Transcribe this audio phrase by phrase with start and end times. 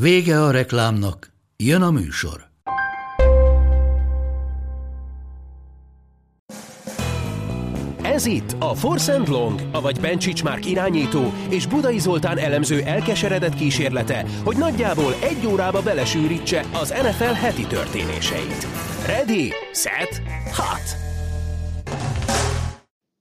[0.00, 2.50] Vége a reklámnak, jön a műsor.
[8.02, 14.26] Ez itt a Force Long, avagy Bencsics Márk irányító és Budai Zoltán elemző elkeseredett kísérlete,
[14.44, 18.66] hogy nagyjából egy órába belesűrítse az NFL heti történéseit.
[19.06, 20.96] Ready, set, hot!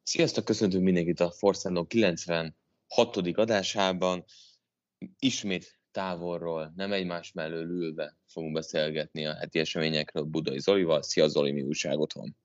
[0.04, 2.56] Sziasztok, köszöntünk mindenkit a Force Long 96.
[3.36, 4.26] adásában.
[5.20, 11.02] Ismét távolról, nem egymás mellől ülve fogunk beszélgetni a heti eseményekről Budai Zolival.
[11.02, 12.36] Szia Zoli, mi újságot van?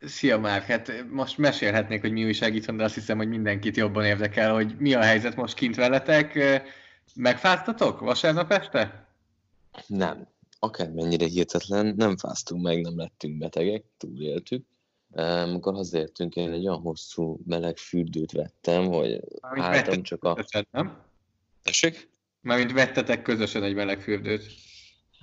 [0.00, 3.76] Szia már, hát most mesélhetnék, hogy mi újság itt van, de azt hiszem, hogy mindenkit
[3.76, 6.38] jobban érdekel, hogy mi a helyzet most kint veletek.
[7.14, 9.08] Megfáztatok vasárnap este?
[9.86, 10.28] Nem.
[10.58, 14.64] Akármennyire hihetetlen, nem fáztunk meg, nem lettünk betegek, túléltük.
[15.12, 20.44] Amikor hazértünk, én egy olyan hosszú meleg fürdőt vettem, hogy álltam csak a...
[20.70, 21.02] Nem?
[21.62, 22.12] Tessék?
[22.44, 24.42] Mármint vettetek közösen egy meleg fürdőt.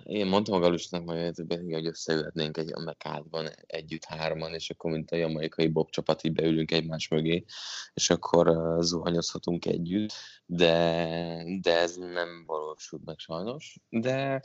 [0.03, 5.15] Én mondtam a Galusnak majd, hogy összeülhetnénk egy mekádban együtt hárman, és akkor mint a
[5.15, 7.45] jamaikai bob csapat így beülünk egymás mögé,
[7.93, 10.13] és akkor uh, zuhanyozhatunk együtt,
[10.45, 14.41] de, de ez nem valósult meg sajnos, de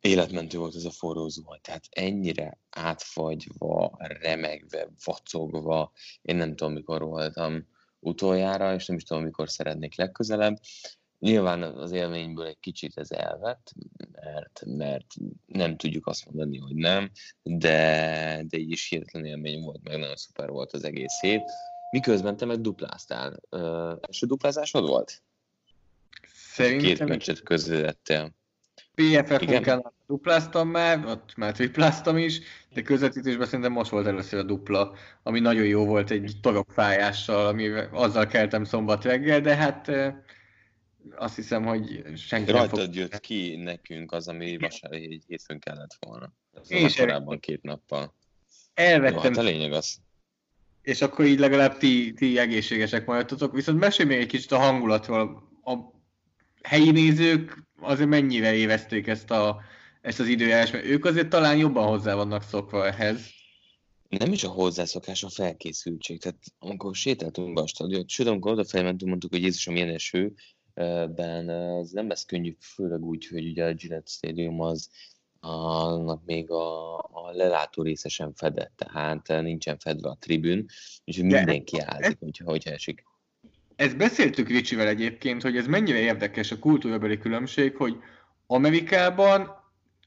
[0.00, 7.02] életmentő volt ez a forró zuhany, tehát ennyire átfagyva, remegve, vacogva, én nem tudom, mikor
[7.02, 7.66] voltam
[8.00, 10.56] utoljára, és nem is tudom, mikor szeretnék legközelebb,
[11.18, 13.72] Nyilván az élményből egy kicsit ez elvett,
[14.12, 15.06] mert, mert
[15.46, 17.10] nem tudjuk azt mondani, hogy nem,
[17.42, 21.50] de, de így is hihetetlen élmény volt, meg nagyon szuper volt az egész hét.
[21.90, 23.40] Miközben te meg dupláztál.
[23.48, 25.22] Ö, első duplázásod volt?
[26.34, 26.88] Szerintem...
[26.88, 28.36] Két meccset közvetettél.
[28.94, 32.40] PFF munkán dupláztam már, ott már tripláztam is,
[32.72, 37.68] de közvetítésben szerintem most volt először a dupla, ami nagyon jó volt egy torokfájással, ami
[37.92, 39.90] azzal keltem szombat reggel, de hát
[41.16, 42.94] azt hiszem, hogy senki Rajtad fog...
[42.94, 46.32] jött ki nekünk az, ami vasárnap egy hétfőn kellett volna.
[46.52, 48.14] Ez Én korábban két nappal.
[48.74, 49.16] Elvettem.
[49.16, 49.96] Jó, hát a lényeg az.
[50.82, 53.54] És akkor így legalább ti, ti egészségesek maradtatok.
[53.54, 55.48] Viszont mesélj még egy kicsit a hangulatról.
[55.64, 55.74] A
[56.62, 59.60] helyi nézők azért mennyire évezték ezt, a,
[60.00, 63.36] ezt az időjárás, mert ők azért talán jobban hozzá vannak szokva ehhez.
[64.08, 66.20] Nem is a hozzászokás, a felkészültség.
[66.20, 70.34] Tehát amikor sétáltunk be a stadion, sőt, amikor odafelmentünk, mondtuk, hogy Jézusom, milyen eső,
[71.14, 74.90] ben az nem lesz könnyű, főleg úgy, hogy ugye a Gillette Stadium az
[75.40, 80.66] annak még a, a lelátó részesen fedett, tehát nincsen fedve a tribün,
[81.04, 83.04] úgyhogy mindenki állt, hogyha, hogyha esik.
[83.76, 87.96] Ezt beszéltük Ricsivel egyébként, hogy ez mennyire érdekes a kultúrabeli különbség, hogy
[88.46, 89.50] Amerikában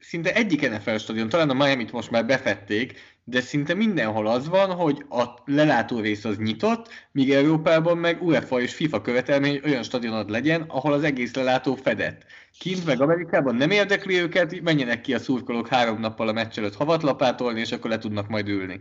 [0.00, 4.70] szinte egyik NFL stadion, talán a Miami-t most már befették, de szinte mindenhol az van,
[4.70, 9.82] hogy a lelátó rész az nyitott, míg Európában meg UEFA és FIFA követelmény, hogy olyan
[9.82, 12.24] stadionod legyen, ahol az egész lelátó fedett.
[12.58, 16.74] Kint meg Amerikában nem érdekli őket, menjenek ki a szurkolók három nappal a meccs előtt
[16.74, 18.80] havatlapátolni, és akkor le tudnak majd ülni.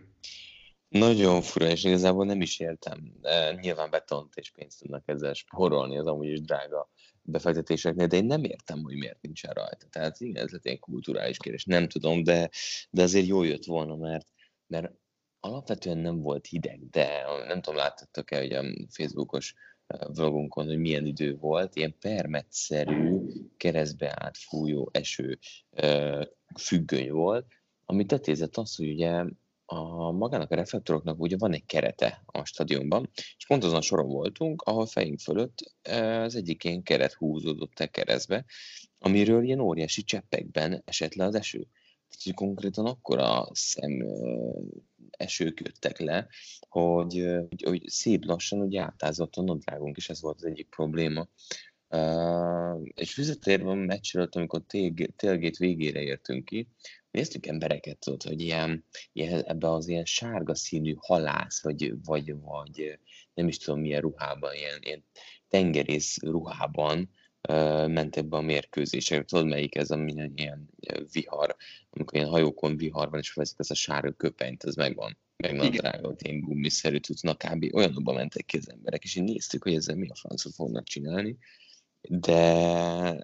[0.90, 3.14] Nagyon fura, és igazából nem is értem.
[3.62, 6.90] Nyilván betont és pénzt tudnak ezzel spórolni, az amúgy is drága
[7.22, 9.88] befektetéseknél, de én nem értem, hogy miért nincsen rajta.
[9.90, 12.50] Tehát igen, ez lett egy kulturális kérdés, nem tudom, de,
[12.90, 14.28] de azért jó jött volna, mert,
[14.68, 14.92] mert
[15.40, 19.54] alapvetően nem volt hideg, de nem tudom, láttatok-e, hogy a Facebookos
[20.14, 23.18] vlogunkon, hogy milyen idő volt, ilyen permetszerű,
[23.58, 25.40] keresztbe átfújó eső
[26.60, 27.46] függöny volt,
[27.86, 29.24] ami tetézett az, hogy ugye
[29.74, 34.08] a magának a reflektoroknak ugye van egy kerete a stadionban, és pont azon a soron
[34.08, 35.76] voltunk, ahol fejünk fölött
[36.24, 38.46] az egyik ilyen keret húzódott a keresztbe,
[39.00, 41.60] amiről ilyen óriási cseppekben esett le az eső.
[41.60, 44.06] Tehát, hogy konkrétan akkora szem
[45.12, 46.28] esők jöttek le,
[46.70, 51.28] hogy, hogy, hogy szép lassan ugye átázott a nadrágunk, és ez volt az egyik probléma.
[51.94, 56.68] Uh, és visszatérve a meccs amikor tailgate végére értünk ki,
[57.12, 63.00] néztük embereket, tudod, hogy ilyen, ilyen, ebbe az ilyen sárga színű halász, vagy, vagy, vagy
[63.34, 65.04] nem is tudom milyen ruhában, ilyen, ilyen
[65.48, 67.10] tengerész ruhában
[67.50, 69.24] uh, ment ebbe a mérkőzésre.
[69.24, 70.70] Tudod, melyik ez, ami ilyen, ilyen
[71.12, 71.56] vihar,
[71.90, 75.72] amikor ilyen hajókon vihar van, és felveszik ezt a sárga köpenyt, ez megvan meg van
[75.72, 77.74] drága, ilyen gumiszerű tudnak, kb.
[77.74, 81.38] olyanokban mentek ki az emberek, és így néztük, hogy ezzel mi a francot fognak csinálni,
[82.02, 83.22] de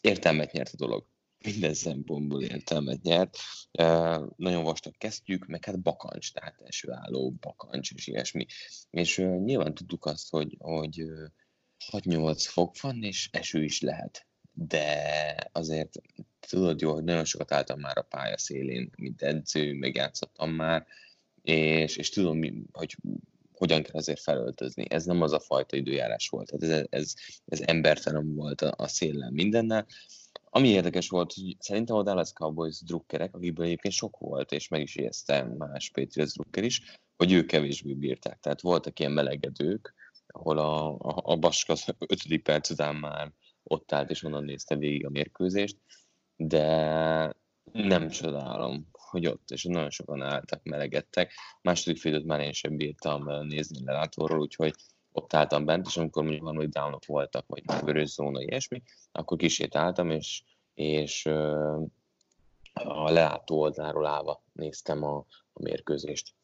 [0.00, 1.06] értelmet nyert a dolog.
[1.44, 3.36] Minden szempontból értelmet nyert.
[4.36, 8.46] Nagyon vastag kezdjük, meg hát bakancs, tehát esőálló bakancs és ilyesmi.
[8.90, 11.26] És nyilván tudtuk azt, hogy, hogy uh,
[11.92, 14.26] 6-8 fok van, és eső is lehet.
[14.52, 15.90] De azért
[16.40, 20.86] tudod jó, hogy nagyon sokat álltam már a pálya szélén, mint edző, megjátszottam már,
[21.42, 22.40] és, és tudom,
[22.72, 22.96] hogy
[23.52, 24.84] hogyan kell azért felöltözni.
[24.88, 27.14] Ez nem az a fajta időjárás volt, tehát ez, ez,
[27.46, 29.86] ez embertelen volt a, a széllel mindennel.
[30.58, 34.80] Ami érdekes volt, hogy szerintem a Dallas Cowboys drukkerek, akikből egyébként sok volt, és meg
[34.80, 38.40] is érezte más Patriots drukker is, hogy ők kevésbé bírták.
[38.40, 39.94] Tehát voltak ilyen melegedők,
[40.26, 42.42] ahol a, a, a Baska 5.
[42.42, 43.32] perc után már
[43.62, 45.76] ott állt, és onnan nézte végig a mérkőzést,
[46.36, 47.36] de
[47.72, 51.32] nem csodálom, hogy ott, és nagyon sokan álltak, melegedtek.
[51.62, 54.74] Második félidőt már én sem bírtam nézni lelátóról, úgyhogy
[55.18, 58.82] ott álltam bent, és amikor mondjuk van, downok voltak, vagy vörös zóna, ilyesmi,
[59.12, 60.42] akkor kisétáltam, és,
[60.74, 61.26] és
[62.72, 65.16] a leátó oldalról állva néztem a,
[65.52, 66.34] a mérkőzést.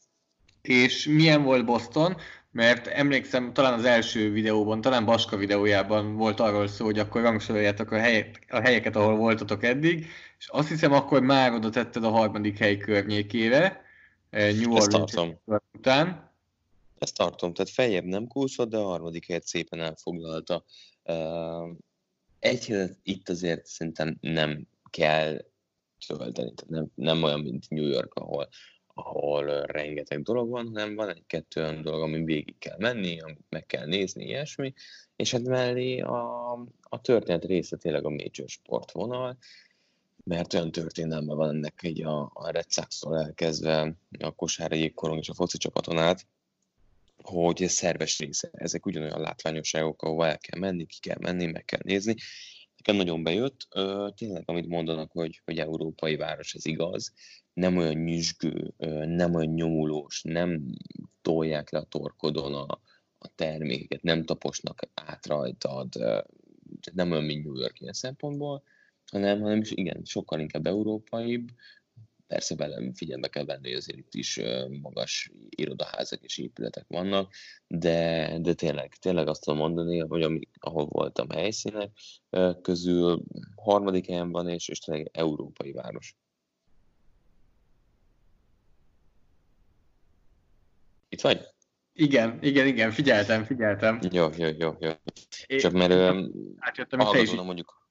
[0.62, 2.16] És milyen volt Boston?
[2.50, 7.90] Mert emlékszem, talán az első videóban, talán Baska videójában volt arról szó, hogy akkor rangsoroljátok
[7.90, 10.06] a, helyet, a helyeket, ahol voltatok eddig,
[10.38, 13.82] és azt hiszem, akkor már oda tetted a harmadik hely környékére,
[14.30, 15.14] eh, New Orleans
[15.72, 16.33] után.
[17.04, 20.64] Ezt tartom, tehát feljebb nem kúszott, de a harmadik helyet szépen elfoglalta.
[22.38, 25.44] Egy helyet itt azért szerintem nem kell
[26.06, 28.48] tölteni, tehát nem, nem olyan, mint New York, ahol
[28.96, 33.66] ahol rengeteg dolog van, hanem van egy-kettő olyan dolog, ami végig kell menni, amit meg
[33.66, 34.72] kell nézni, ilyesmi,
[35.16, 36.52] és hát mellé a,
[36.82, 39.38] a történet része tényleg a major sportvonal,
[40.24, 45.28] mert olyan történelme van ennek egy a, a Red Sox-tól elkezdve a kosár jégkorong és
[45.28, 46.26] a foci csapaton át,
[47.24, 48.48] hogy szerves része.
[48.52, 52.14] Ezek ugyanolyan látványosságok, ahova el kell menni, ki kell menni, meg kell nézni.
[52.76, 53.68] Nekem nagyon bejött.
[54.14, 57.12] Tényleg, amit mondanak, hogy, hogy európai város, ez igaz
[57.54, 58.74] nem olyan nyüzsgő,
[59.06, 60.64] nem olyan nyomulós, nem
[61.22, 62.80] tolják le a torkodon a,
[63.18, 65.94] a termékeket, nem taposnak át rajtad,
[66.92, 68.62] nem olyan, mint New York ilyen szempontból,
[69.10, 71.48] hanem, hanem is igen, sokkal inkább európaibb,
[72.26, 74.40] persze velem figyelme kell venni, hogy azért itt is
[74.82, 77.32] magas irodaházak és épületek vannak,
[77.66, 81.90] de, de tényleg, tényleg azt tudom mondani, hogy ami, ahol voltam helyszínek
[82.62, 83.22] közül
[83.56, 86.16] harmadik helyen van, és, és tényleg európai város.
[91.08, 91.40] Itt vagy?
[91.92, 93.98] Igen, igen, igen, figyeltem, figyeltem.
[94.10, 94.90] Jó, jó, jó, jó.
[95.58, 95.92] Csak mert
[96.58, 97.83] átjöttem, és is, mondjuk.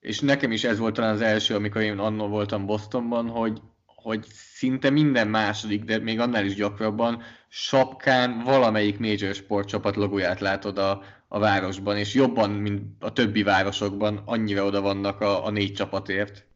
[0.00, 4.24] És nekem is ez volt talán az első, amikor én annól voltam Bostonban, hogy, hogy
[4.54, 11.02] szinte minden második, de még annál is gyakrabban sapkán valamelyik major sportcsapat logóját látod a,
[11.28, 16.46] a városban, és jobban, mint a többi városokban, annyira oda vannak a, a négy csapatért.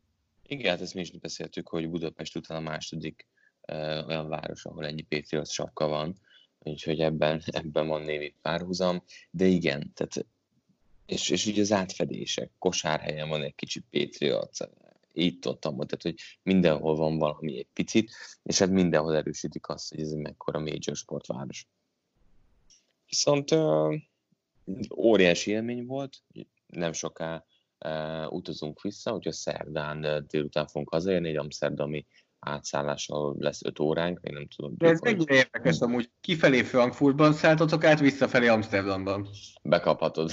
[0.47, 3.27] Igen, hát ezt mi is beszéltük, hogy Budapest után a második
[4.07, 6.17] olyan város, ahol ennyi Patriots sapka van,
[6.59, 10.27] úgyhogy ebben, ebben van névi párhuzam, de igen, tehát
[11.07, 14.59] és, és ugye az átfedések, kosárhelyen van egy kicsi Patriots,
[15.13, 18.13] itt ott, amott, tehát hogy mindenhol van valami egy picit,
[18.43, 21.67] és hát mindenhol erősítik azt, hogy ez mekkora major sportváros.
[23.07, 23.95] Viszont uh,
[24.97, 26.23] óriási élmény volt,
[26.67, 27.45] nem soká
[27.85, 32.07] uh, utazunk vissza, úgyhogy szerdán uh, délután fogunk hazaérni egy amsterdami
[32.39, 34.75] átszállással lesz 5 óránk, még nem tudom.
[34.77, 36.11] De ez mennyire érdekes amúgy.
[36.21, 39.29] Kifelé Frankfurtban szálltatok át, visszafelé Amsterdamban.
[39.63, 40.31] Bekaphatod.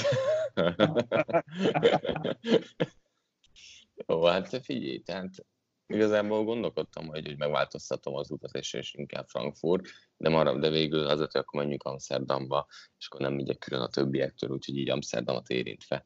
[4.07, 5.45] Jó, hát figyelj, tehát
[5.87, 11.07] igazából gondolkodtam, hogy, hogy megváltoztatom az utat, és, és inkább Frankfurt, de marad, de végül
[11.07, 12.67] az, hogy akkor menjünk Amsterdamba,
[12.97, 16.05] és akkor nem megyek külön a többiektől, úgyhogy így Amsterdamot érintve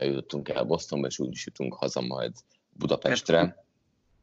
[0.00, 2.32] jutottunk el Bostonba, és úgy is jutunk haza majd
[2.68, 3.64] Budapestre.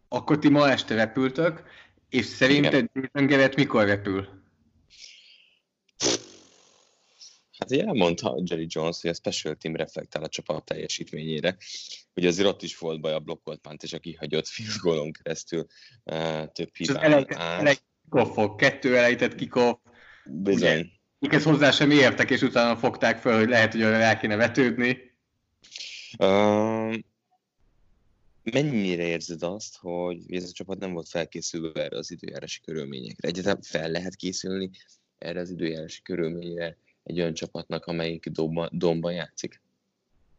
[0.07, 1.63] Akkor ti ma este repültök,
[2.09, 4.27] és szerinted Jason Garrett mikor repül?
[7.59, 11.57] Hát ugye elmondta Jerry Jones, hogy a special team reflektál a csapat teljesítményére.
[12.15, 15.65] Ugye azért ott is volt baj a blokkolt pánt, és a kihagyott field goalon keresztül
[16.03, 17.83] uh, több hibán át.
[18.57, 19.77] kettő elejtett kikoff.
[20.25, 20.91] Bizony.
[21.19, 24.97] Ugye, hozzá sem értek, és utána fogták fel, hogy lehet, hogy rá kéne vetődni.
[26.17, 26.95] Uh,
[28.43, 33.27] mennyire érzed azt, hogy ez a csapat nem volt felkészülve erre az időjárási körülményekre?
[33.27, 34.69] Egyáltalán fel lehet készülni
[35.17, 36.77] erre az időjárási körülményre
[37.09, 39.61] egy olyan csapatnak, amelyik domba, domban játszik?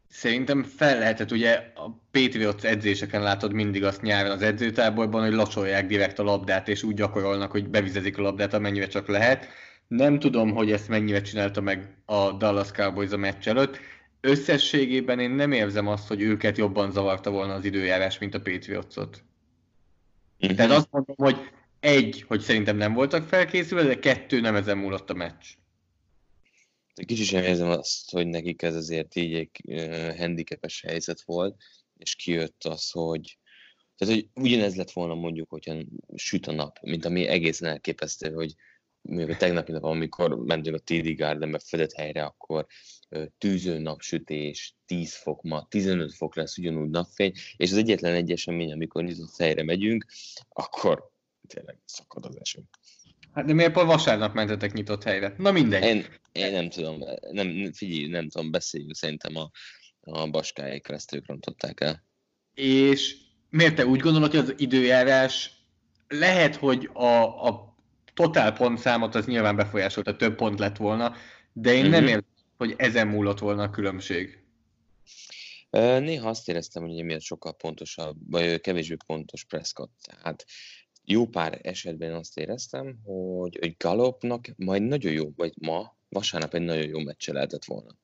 [0.07, 5.87] Szerintem fel lehetett, ugye a Patriots edzéseken látod mindig azt nyáron az edzőtáborban, hogy locsolják
[5.87, 9.47] direkt a labdát, és úgy gyakorolnak, hogy bevizezik a labdát, amennyire csak lehet.
[9.87, 13.79] Nem tudom, hogy ezt mennyire csinálta meg a Dallas Cowboys a meccs előtt.
[14.21, 19.23] összességében én nem érzem azt, hogy őket jobban zavarta volna az időjárás, mint a Patriotsot.
[20.39, 20.57] Uh-huh.
[20.57, 21.37] Tehát azt mondom, hogy
[21.79, 25.45] egy, hogy szerintem nem voltak felkészülve, de kettő nem ezen múlott a meccs.
[26.93, 31.61] Kicsit sem érzem azt, hogy nekik ez azért így egy uh, handicapes helyzet volt,
[31.97, 33.39] és kijött az, hogy
[33.97, 35.75] tehát, hogy ugyanez lett volna mondjuk, hogyha
[36.15, 38.55] süt a nap, mint ami egészen elképesztő, hogy
[39.01, 42.65] még a tegnapi nap, amikor mentünk a TD Gardenbe fedett helyre, akkor
[43.37, 48.71] tűző napsütés, 10 fok ma, 15 fok lesz ugyanúgy napfény, és az egyetlen egy esemény,
[48.71, 50.05] amikor nyitott helyre megyünk,
[50.49, 51.11] akkor
[51.47, 52.61] tényleg szakad az eső.
[53.33, 55.35] Hát de miért pont vasárnap mentetek nyitott helyre?
[55.37, 55.83] Na mindegy.
[55.83, 59.49] Én, én nem tudom, nem, figyelj, nem tudom, beszéljünk, szerintem a,
[60.01, 62.03] a baskáik ezt ők rontották el.
[62.53, 63.15] És
[63.49, 65.51] miért te úgy gondolod, hogy az időjárás
[66.07, 67.75] lehet, hogy a, a
[68.13, 71.15] totál pontszámot az nyilván befolyásolta, több pont lett volna,
[71.53, 71.91] de én mm-hmm.
[71.91, 72.09] nem mhm.
[72.09, 72.25] érzem,
[72.57, 74.39] hogy ezen múlott volna a különbség.
[75.69, 79.91] Néha azt éreztem, hogy emiatt sokkal pontosabb, vagy kevésbé pontos Prescott.
[80.01, 80.45] Tehát
[81.11, 86.61] jó pár esetben azt éreztem, hogy, hogy Galopnak majd nagyon jó, vagy ma, vasárnap egy
[86.61, 87.97] nagyon jó meccse lehetett volna.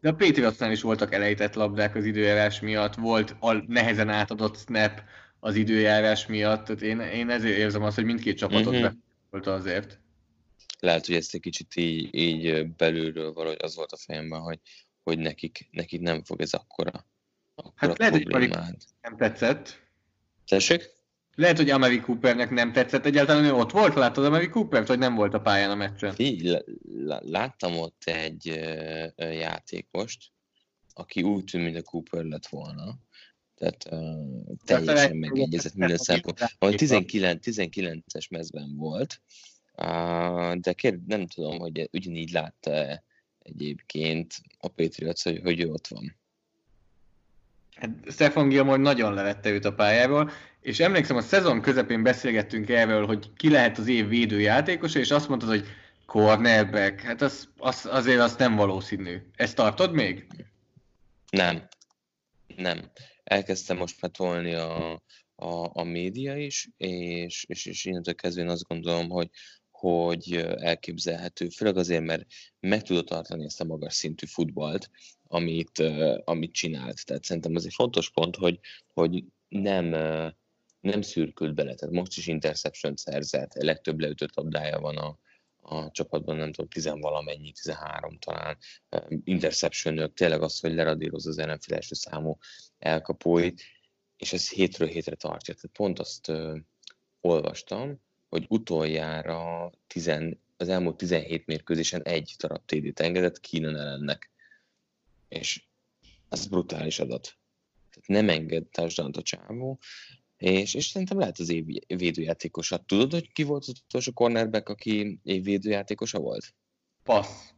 [0.00, 5.02] De a Patriotsnál is voltak elejtett labdák az időjárás miatt, volt a nehezen átadott snap
[5.40, 8.94] az időjárás miatt, tehát én, én ezért érzem azt, hogy mindkét csapatot mm-hmm.
[9.30, 10.00] volt azért.
[10.78, 14.58] Lehet, hogy ezt egy kicsit így, így belülről valahogy az volt a fejemben, hogy,
[15.02, 17.06] hogy nekik, nekik nem fog ez akkora,
[17.54, 18.66] akkora hát lehet, problémát.
[18.66, 19.88] hogy nem tetszett.
[20.46, 20.99] Tessék?
[21.34, 25.14] Lehet, hogy Amari Coopernek nem tetszett egyáltalán, ő ott volt, láttad Amari Coopert, vagy nem
[25.14, 26.14] volt a pályán a meccsen?
[26.16, 26.64] Így,
[27.20, 28.46] láttam ott egy
[29.16, 30.32] játékost,
[30.92, 32.98] aki úgy tűnt, mint a Cooper lett volna.
[33.54, 36.38] Tehát uh, teljesen megegyezett minden szempont.
[36.58, 39.20] 19, 19-es mezben volt,
[39.76, 43.02] uh, de kér, nem tudom, hogy ugyanígy látta
[43.38, 46.19] egyébként a Patriots, hogy, hogy ő ott van.
[47.80, 53.06] Hát Stefan Gilmore nagyon levette őt a pályáról, és emlékszem, a szezon közepén beszélgettünk erről,
[53.06, 55.66] hogy ki lehet az év védőjátékosa, és azt mondtad, hogy
[56.06, 59.22] cornerback, hát az, az, azért az nem valószínű.
[59.36, 60.26] Ezt tartod még?
[61.30, 61.68] Nem.
[62.56, 62.90] Nem.
[63.24, 64.92] Elkezdtem most betolni a,
[65.34, 69.28] a, a média is, és, és, és innentől kezdve én azt gondolom, hogy,
[69.70, 72.26] hogy elképzelhető, főleg azért, mert
[72.60, 74.90] meg tudod tartani ezt a magas szintű futballt,
[75.32, 75.82] amit,
[76.24, 77.06] amit csinált.
[77.06, 78.60] Tehát szerintem az egy fontos pont, hogy,
[78.92, 79.84] hogy nem,
[80.80, 81.74] nem szürkült bele.
[81.74, 85.18] Tehát most is interception szerzett, legtöbb leütött labdája van a,
[85.60, 88.56] a csapatban, nem tudom, tizenvalamennyi, 13 talán
[89.24, 92.38] interception tényleg az, hogy leradíroz az NFL első számú
[92.78, 93.62] elkapóit,
[94.16, 95.54] és ez hétről hétre tartja.
[95.54, 96.56] Tehát pont azt ö,
[97.20, 104.29] olvastam, hogy utoljára tizen, az elmúlt 17 mérkőzésen egy darab TD-t engedett Keenan ellennek.
[105.30, 105.62] És
[106.28, 107.38] ez brutális adat.
[107.90, 109.78] Tehát nem enged touchdown a csávó,
[110.36, 112.76] és, és szerintem lehet az év védőjátékosa.
[112.76, 116.54] Tudod, hogy ki volt az utolsó cornerback, aki év védőjátékosa volt?
[117.02, 117.50] Passz.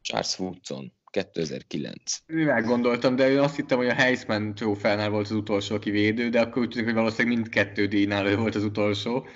[0.00, 0.92] Charles Woodson.
[1.12, 2.22] 2009.
[2.26, 6.28] Mivel gondoltam, de én azt hittem, hogy a Heisman trófánál volt az utolsó, aki védő,
[6.28, 9.26] de akkor úgy tűnik, hogy valószínűleg mindkettő díjnál ő volt az utolsó.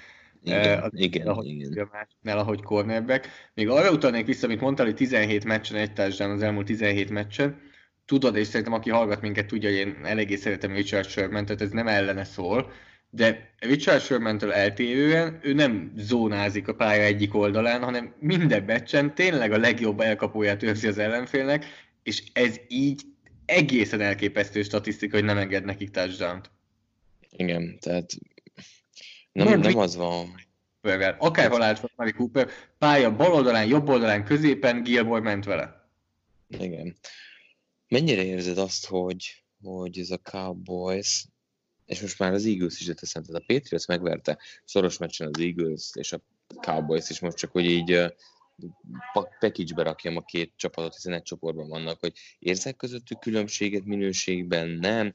[0.43, 1.85] Igen, uh, igen, ahogy, igen.
[1.85, 3.29] A másiknál, ahogy cornerback.
[3.55, 7.61] Még arra utalnék vissza, amit mondtál, hogy 17 meccsen, egy társadalom az elmúlt 17 meccsen.
[8.05, 11.71] Tudod, és szerintem aki hallgat minket tudja, hogy én eléggé szeretem Richard Sherman, tehát ez
[11.71, 12.73] nem ellene szól,
[13.11, 19.53] de Richard Sherman-től eltérően ő nem zónázik a pálya egyik oldalán, hanem minden meccsen tényleg
[19.53, 21.65] a legjobb elkapóját őrzi az ellenfélnek,
[22.03, 23.03] és ez így
[23.45, 26.41] egészen elképesztő statisztika, hogy nem enged nekik touchdown
[27.31, 28.11] Igen, tehát
[29.37, 30.35] nem, nem, nem az van.
[31.19, 35.91] Akár halált volt Mari Cooper, pálya bal oldalán, jobb oldalán, középen, Gilmore ment vele.
[36.49, 36.97] Igen.
[37.89, 41.27] Mennyire érzed azt, hogy, hogy ez a Cowboys,
[41.85, 45.91] és most már az Eagles is teszem, tehát a Patriots megverte szoros meccsen az Eagles
[45.95, 46.21] és a
[46.61, 48.15] Cowboys is most csak, hogy így
[49.13, 55.13] package-be rakjam a két csapatot, hiszen egy csoportban vannak, hogy érzek közöttük különbséget minőségben, nem,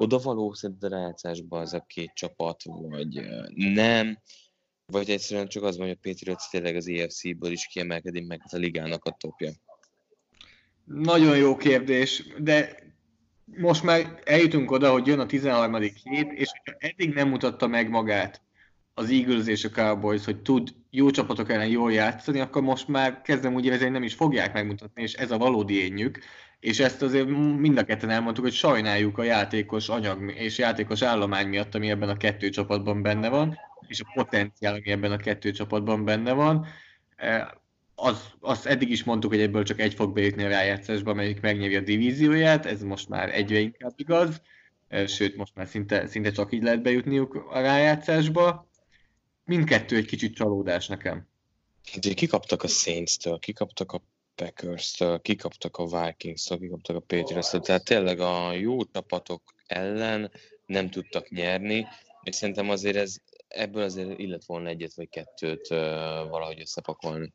[0.00, 3.20] odavaló szerinted a rájátszásba az a két csapat, vagy
[3.54, 4.18] nem,
[4.86, 8.56] vagy egyszerűen csak az van, hogy a Patriots tényleg az EFC-ből is kiemelkedik meg a
[8.56, 9.50] ligának a topja.
[10.84, 12.76] Nagyon jó kérdés, de
[13.44, 15.80] most már eljutunk oda, hogy jön a 13.
[15.82, 18.42] hét, és eddig nem mutatta meg magát
[19.00, 23.20] az Eagles és a Cowboys, hogy tud jó csapatok ellen jól játszani, akkor most már
[23.22, 26.18] kezdem úgy érezni, hogy nem is fogják megmutatni, és ez a valódi énjük.
[26.60, 27.28] És ezt azért
[27.58, 32.08] mind a ketten elmondtuk, hogy sajnáljuk a játékos anyag és játékos állomány miatt, ami ebben
[32.08, 36.66] a kettő csapatban benne van, és a potenciál, ami ebben a kettő csapatban benne van
[37.94, 41.76] az, azt eddig is mondtuk, hogy ebből csak egy fog bejutni a rájátszásba, amelyik megnyeri
[41.76, 44.42] a divízióját, ez most már egyre inkább igaz,
[45.06, 48.69] sőt, most már szinte, szinte csak így lehet bejutniuk a rájátszásba.
[49.50, 51.26] Mindkettő egy kicsit csalódás nekem.
[52.14, 54.02] Kikaptak a Saints-től, kikaptak a
[54.34, 60.30] Packers-től, kikaptak a Vikings-től, kikaptak a Patriots-től, tehát tényleg a jó csapatok ellen
[60.66, 61.86] nem tudtak nyerni,
[62.22, 63.16] és szerintem azért ez,
[63.48, 65.78] ebből azért illet volna egyet vagy kettőt uh,
[66.28, 67.32] valahogy összepakolni.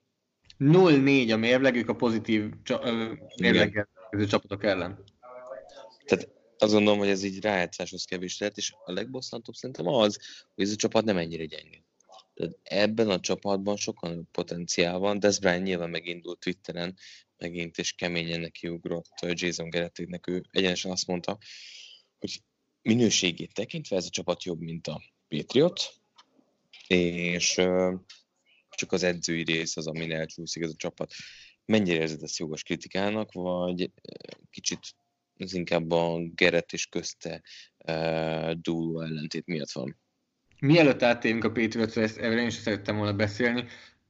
[0.59, 2.49] 0-4 a mérlegük a pozitív
[3.41, 3.87] mérleggel
[4.27, 5.03] csapatok ellen.
[6.05, 10.19] Tehát azt gondolom, hogy ez így rájátszáshoz kevés lehet, és a legbosszantóbb szerintem az,
[10.55, 11.84] hogy ez a csapat nem ennyire gyenge.
[12.35, 16.97] Tehát ebben a csapatban sokkal nagyobb potenciál van, Des Bryant nyilván megindult Twitteren,
[17.37, 21.37] megint és keményen nekiugrott Jason Gerettének, ő egyenesen azt mondta,
[22.19, 22.41] hogy
[22.81, 25.93] minőségét tekintve ez a csapat jobb, mint a Patriot,
[26.87, 27.53] és
[28.69, 31.13] csak az edzői rész az, amin elcsúszik ez a csapat.
[31.65, 33.91] Mennyire érzed ezt jogos kritikának, vagy
[34.49, 34.79] kicsit
[35.37, 37.41] az inkább a Geret és közte
[37.85, 39.99] uh, dúló ellentét miatt van?
[40.65, 43.65] Mielőtt áttérünk a Patriotsra, ezt erről én is szerettem volna beszélni,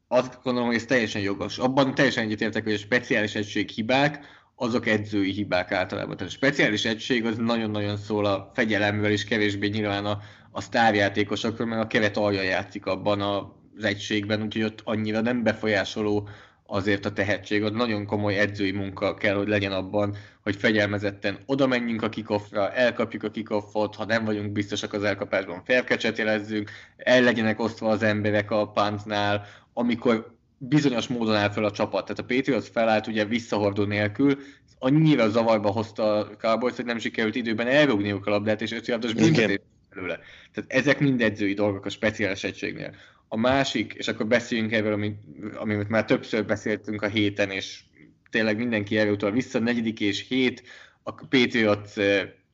[0.08, 1.58] azt gondolom, hogy ez teljesen jogos.
[1.58, 6.18] Abban teljesen egyetértek, hogy a speciális egység hibák, azok edzői hibák általában.
[6.18, 10.20] Tehát a speciális egység az nagyon-nagyon szól a fegyelemről, és kevésbé nyilván a,
[10.52, 16.30] a sztárjátékosokról, mert a keret alja játszik abban az egységben, úgyhogy ott annyira nem befolyásoló
[16.68, 21.68] azért a tehetség, ott nagyon komoly edzői munka kell, hogy legyen abban, hogy fegyelmezetten oda
[21.68, 27.22] menjünk a kikoffra, elkapjuk a kikoffot, ha nem vagyunk biztosak az elkapásban, felkecset jelezzünk, el
[27.22, 32.06] legyenek osztva az emberek a pántnál, amikor bizonyos módon áll fel a csapat.
[32.06, 34.38] Tehát a Patriots felállt ugye visszahordó nélkül,
[34.80, 39.14] annyira zavarba hozta a Cowboys, hogy nem sikerült időben elrúgniuk a labdát, és 5 yardos
[39.14, 39.60] büntetés
[39.94, 40.20] belőle.
[40.54, 42.96] Tehát ezek mind edzői dolgok a speciális egységnél.
[43.28, 45.20] A másik, és akkor beszéljünk erről, amit,
[45.56, 47.84] amit már többször beszéltünk a héten, és
[48.30, 50.64] tényleg mindenki utal vissza, negyedik és hét,
[51.04, 51.94] a Patriots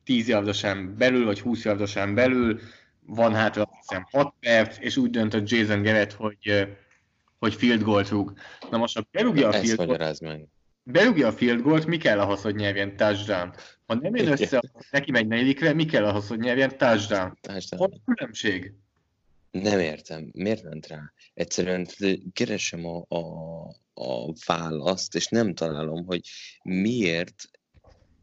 [0.04, 2.60] 10 yardosán belül, vagy 20 yardosán belül,
[3.06, 6.66] van hátra hiszem 6 perc, és úgy döntött Jason Garrett, hogy
[7.42, 8.32] hogy field goal rúg.
[8.70, 10.48] Na most, ha berúgja a field goal.
[10.82, 13.54] Berúgja a field goal mi kell ahhoz, hogy nyerjen touchdown?
[13.86, 17.38] Ha nem jön össze, neki megy negyedikre, mi kell ahhoz, hogy nyerjen touchdown?
[17.40, 17.82] touchdown.
[17.82, 18.72] Hogy különbség?
[19.52, 20.30] Nem értem.
[20.32, 21.12] Miért ment rá?
[21.34, 21.86] Egyszerűen
[22.32, 23.20] keresem a, a,
[23.94, 26.20] a választ, és nem találom, hogy
[26.62, 27.50] miért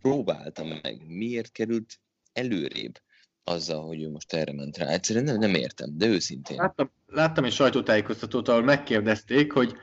[0.02, 2.00] próbáltam meg, miért került
[2.34, 3.02] előrébb
[3.44, 4.88] azzal, hogy ő most erre ment rá.
[4.88, 6.58] Egyszerűen nem, nem értem, de őszintén.
[6.58, 9.76] Láttam, láttam egy sajtótájékoztatót, ahol megkérdezték, hogy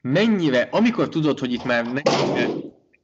[0.00, 2.02] mennyire, amikor tudod, hogy itt már nem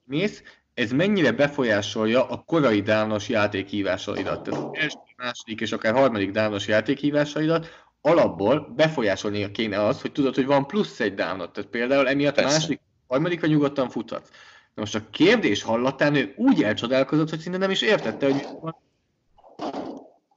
[0.05, 0.43] mész,
[0.77, 4.43] ez mennyire befolyásolja a korai dános játékhívásaidat.
[4.43, 7.67] Tehát az első, második és akár harmadik dános játékhívásaidat,
[8.01, 11.53] alapból befolyásolni kéne az, hogy tudod, hogy van plusz egy dánot.
[11.53, 12.51] Tehát például emiatt Persze.
[12.51, 14.29] a második, harmadikra nyugodtan futhatsz.
[14.75, 18.47] De most a kérdés hallatán ő úgy elcsodálkozott, hogy szinte nem is értette, hogy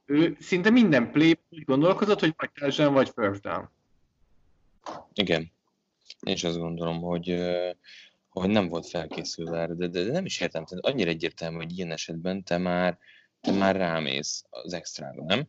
[0.04, 3.70] ő szinte minden play úgy gondolkozott, hogy vagy touchdown, vagy first down.
[5.12, 5.52] Igen.
[6.20, 7.28] Én is azt gondolom, hogy,
[8.30, 11.78] hogy nem volt felkészülve erre, de, de, de nem is értem, tehát annyira egyértelmű, hogy
[11.78, 12.98] ilyen esetben te már,
[13.40, 15.46] te már rámész az extrára, nem?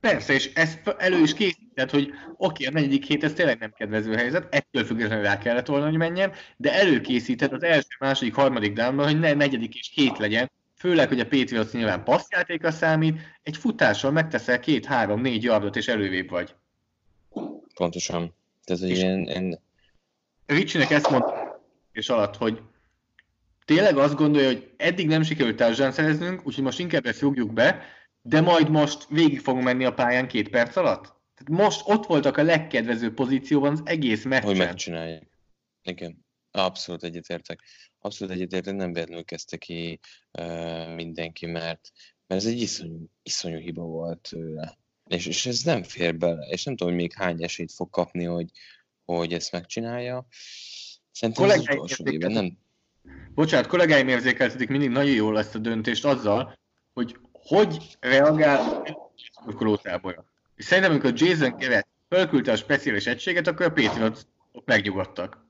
[0.00, 4.14] Persze, és ezt elő is készített, hogy oké, a negyedik hét ez tényleg nem kedvező
[4.14, 9.06] helyzet, ettől függetlenül rá kellett volna, hogy menjen, de előkészített az első, második, harmadik downban,
[9.06, 14.10] hogy ne negyedik és hét legyen, főleg, hogy a Patriots nyilván passzjátéka számít, egy futással
[14.10, 16.54] megteszel két, három, négy yardot, és elővébb vagy.
[17.74, 18.34] Pontosan.
[18.64, 19.60] Tehát, hogy ilyen, ilyen...
[20.46, 21.43] Ricsinek ezt mondta
[21.94, 22.62] és alatt, hogy
[23.64, 27.84] tényleg azt gondolja, hogy eddig nem sikerült társadalán szereznünk, úgyhogy most inkább ezt rúgjuk be,
[28.22, 31.02] de majd most végig fogunk menni a pályán két perc alatt?
[31.34, 34.46] Tehát most ott voltak a legkedvezőbb pozícióban az egész meccsen.
[34.46, 35.28] Hogy megcsinálják.
[35.82, 36.24] Igen.
[36.50, 37.60] Abszolút egyetértek.
[37.98, 40.00] Abszolút egyetértek, nem véletlenül kezdte ki
[40.38, 41.90] uh, mindenki, mert,
[42.26, 44.78] mert ez egy iszonyú, iszonyú hiba volt tőle.
[45.06, 48.24] És, és ez nem fér bele, és nem tudom, hogy még hány esélyt fog kapni,
[48.24, 48.50] hogy,
[49.04, 50.26] hogy ezt megcsinálja.
[51.14, 52.58] Szerintem az utolsó évben nem...
[53.34, 56.58] Bocsánat, kollégáim érzékeltetik mindig nagyon jól ezt a döntést azzal,
[56.92, 60.24] hogy hogy reagál a szurkolótábora.
[60.56, 64.20] És szerintem, amikor Jason Garrett fölküldte a speciális egységet, akkor a Patriots
[64.64, 65.46] megnyugodtak.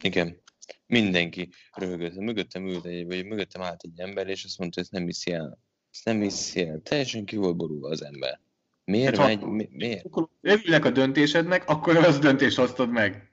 [0.00, 0.40] Igen.
[0.86, 2.14] Mindenki röhögött.
[2.14, 5.32] Mögöttem ült egy, vagy mögöttem állt egy ember, és azt mondta, hogy ezt nem hiszi
[5.32, 5.58] el.
[5.92, 6.80] Ezt nem hiszi el.
[6.82, 8.40] Teljesen ki volt borulva az ember.
[8.84, 9.40] Miért hát, megy?
[9.40, 10.06] Mi, miért?
[10.40, 13.32] Örülnek a döntésednek, akkor az döntést hoztad meg.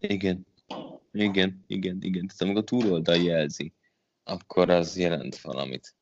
[0.00, 0.46] Igen.
[1.20, 2.26] Igen, igen, igen.
[2.26, 3.72] Tehát amikor a túloldal jelzi,
[4.24, 5.94] akkor az jelent valamit.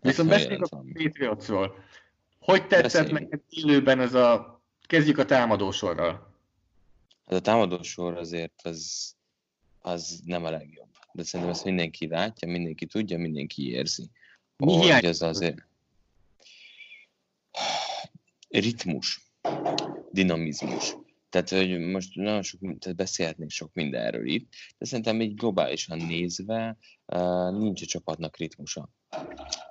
[0.00, 1.84] Viszont beszéljünk a Patriotsról.
[2.38, 4.60] Hogy tetszett neked élőben ez a...
[4.86, 6.34] Kezdjük a támadósorral.
[7.26, 9.12] Hát a támadósor azért az,
[9.78, 10.88] az nem a legjobb.
[11.12, 14.10] De szerintem ezt mindenki látja, mindenki tudja, mindenki érzi.
[14.56, 15.08] Mi hogy hiányzik?
[15.08, 15.66] ez azért
[18.48, 19.20] ritmus,
[20.10, 20.96] dinamizmus.
[21.32, 26.76] Tehát, hogy most nagyon sok, tehát beszélhetnénk sok mindenről itt, de szerintem így globálisan nézve
[27.50, 28.88] nincs a csapatnak ritmusa.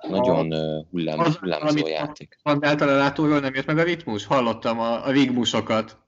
[0.08, 2.38] Nagyon uh, hullám, az- hullámzó játék.
[2.42, 4.24] A látóról nem jött meg a ritmus?
[4.24, 5.98] Hallottam a, a rigmusokat.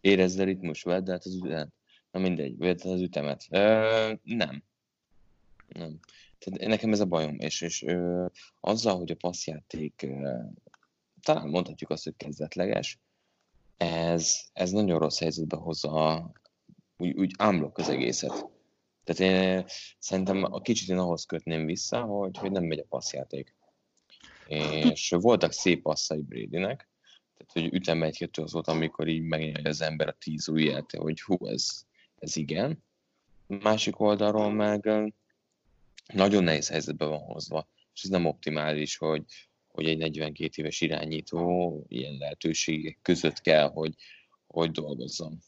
[0.00, 1.72] Érezd a ritmus, vedd át az ütemet.
[2.10, 3.46] Na mindegy, vedd át az ütemet.
[3.50, 4.62] Ö, nem.
[5.68, 5.98] Nem.
[6.38, 8.26] Tehát nekem ez a bajom, és, és ö,
[8.60, 10.38] azzal, hogy a passzjáték ö,
[11.22, 12.98] talán mondhatjuk azt, hogy kezdetleges,
[13.80, 16.32] ez, ez nagyon rossz helyzetbe hozza
[16.96, 18.46] úgy, úgy ámlok az egészet.
[19.04, 19.64] Tehát én
[19.98, 23.54] szerintem a kicsit én ahhoz kötném vissza, hogy, hogy nem megy a passzjáték.
[24.46, 26.88] És voltak szép passzai Bradynek,
[27.36, 31.20] tehát hogy ütem egy-kettő az volt, amikor így megnyelje az ember a tíz ujját, hogy
[31.20, 31.82] hú, ez,
[32.18, 32.84] ez igen.
[33.46, 35.12] Másik oldalról meg
[36.12, 39.24] nagyon nehéz helyzetbe van hozva, és ez nem optimális, hogy,
[39.72, 43.94] hogy egy 42 éves irányító ilyen lehetőségek között kell, hogy,
[44.46, 45.38] hogy dolgozzon.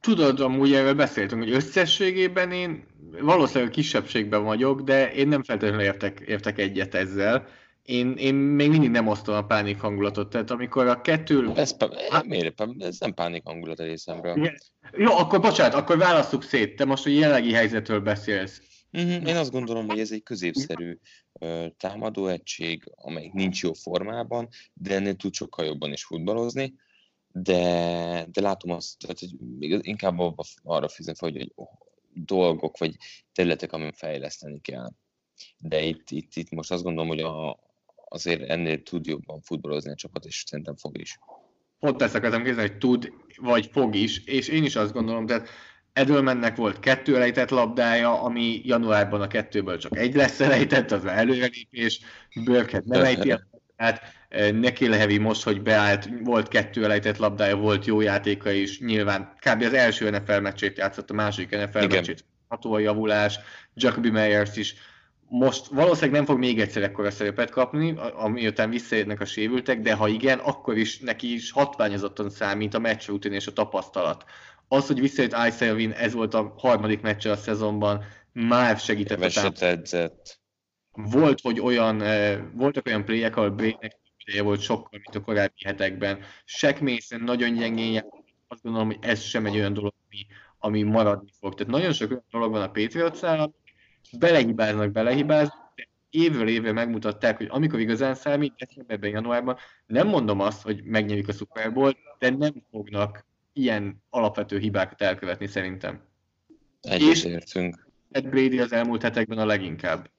[0.00, 2.84] Tudod, amúgy erről beszéltünk, hogy összességében én
[3.20, 7.46] valószínűleg kisebbségben vagyok, de én nem feltétlenül értek, értek egyet ezzel.
[7.82, 10.30] Én, én még mindig nem osztom a pánik hangulatot.
[10.30, 11.50] Tehát amikor a kettő...
[11.54, 12.62] Ez, pá- miért?
[12.78, 14.52] Ez nem pánik hangulat a részemről.
[14.96, 16.76] Jó, akkor bocsánat, akkor válasszuk szét.
[16.76, 18.62] Te most a jelenlegi helyzetről beszélsz.
[18.90, 20.98] Én azt gondolom, hogy ez egy középszerű
[21.32, 26.74] ö, támadó egység, amelyik nincs jó formában, de ennél tud sokkal jobban is futballozni,
[27.32, 29.30] de, de látom azt, tehát, hogy
[29.86, 31.66] inkább abba, arra fizem fel, hogy, hogy
[32.12, 32.96] dolgok vagy
[33.32, 34.90] területek, amin fejleszteni kell.
[35.58, 37.58] De itt, itt, itt most azt gondolom, hogy a,
[38.08, 41.18] azért ennél tud jobban futballozni a csapat, és szerintem fog is.
[41.78, 45.48] Pont ezt akartam kérdezni, hogy tud, vagy fog is, és én is azt gondolom, tehát
[45.92, 52.00] Edelmannek volt kettő elejtett labdája, ami januárban a kettőből csak egy lesz elejtett, az előrelépés,
[52.44, 53.48] Burkett nem ejti el
[53.80, 54.02] labdát,
[54.52, 59.62] neki Lehevi most, hogy beállt, volt kettő elejtett labdája, volt jó játéka is, nyilván kb.
[59.62, 61.88] az első NFL meccsét játszott, a második NFL Igen.
[61.88, 63.38] meccsét, ható a javulás,
[63.74, 64.74] Jacoby Meyers is,
[65.28, 69.94] most valószínűleg nem fog még egyszer ekkora szerepet kapni, a- amiután visszaérnek a sérültek, de
[69.94, 74.24] ha igen, akkor is neki is hatványozottan számít a meccs rutin és a tapasztalat.
[74.72, 80.40] Az, hogy visszajött Isaiah ez volt a harmadik meccse a szezonban, már segített Keveset edzett.
[80.92, 85.64] Volt, hogy olyan, eh, voltak olyan playek, ahol Brady-nek ideje volt sokkal, mint a korábbi
[85.64, 86.18] hetekben.
[86.44, 90.26] Shaq Mason nagyon gyengén játszott, azt gondolom, hogy ez sem egy olyan dolog, ami,
[90.58, 91.54] ami maradni fog.
[91.54, 93.54] Tehát nagyon sok olyan dolog van a Patriots-nál,
[94.18, 99.56] belehibáznak, belehibáznak, de évről évre megmutatták, hogy amikor igazán számít, decemberben, januárban,
[99.86, 105.46] nem mondom azt, hogy megnyerik a Super Bowl, de nem fognak ilyen alapvető hibákat elkövetni
[105.46, 106.02] szerintem.
[106.80, 107.88] Egyetértünk.
[108.10, 110.10] Ed Brady az elmúlt hetekben a leginkább.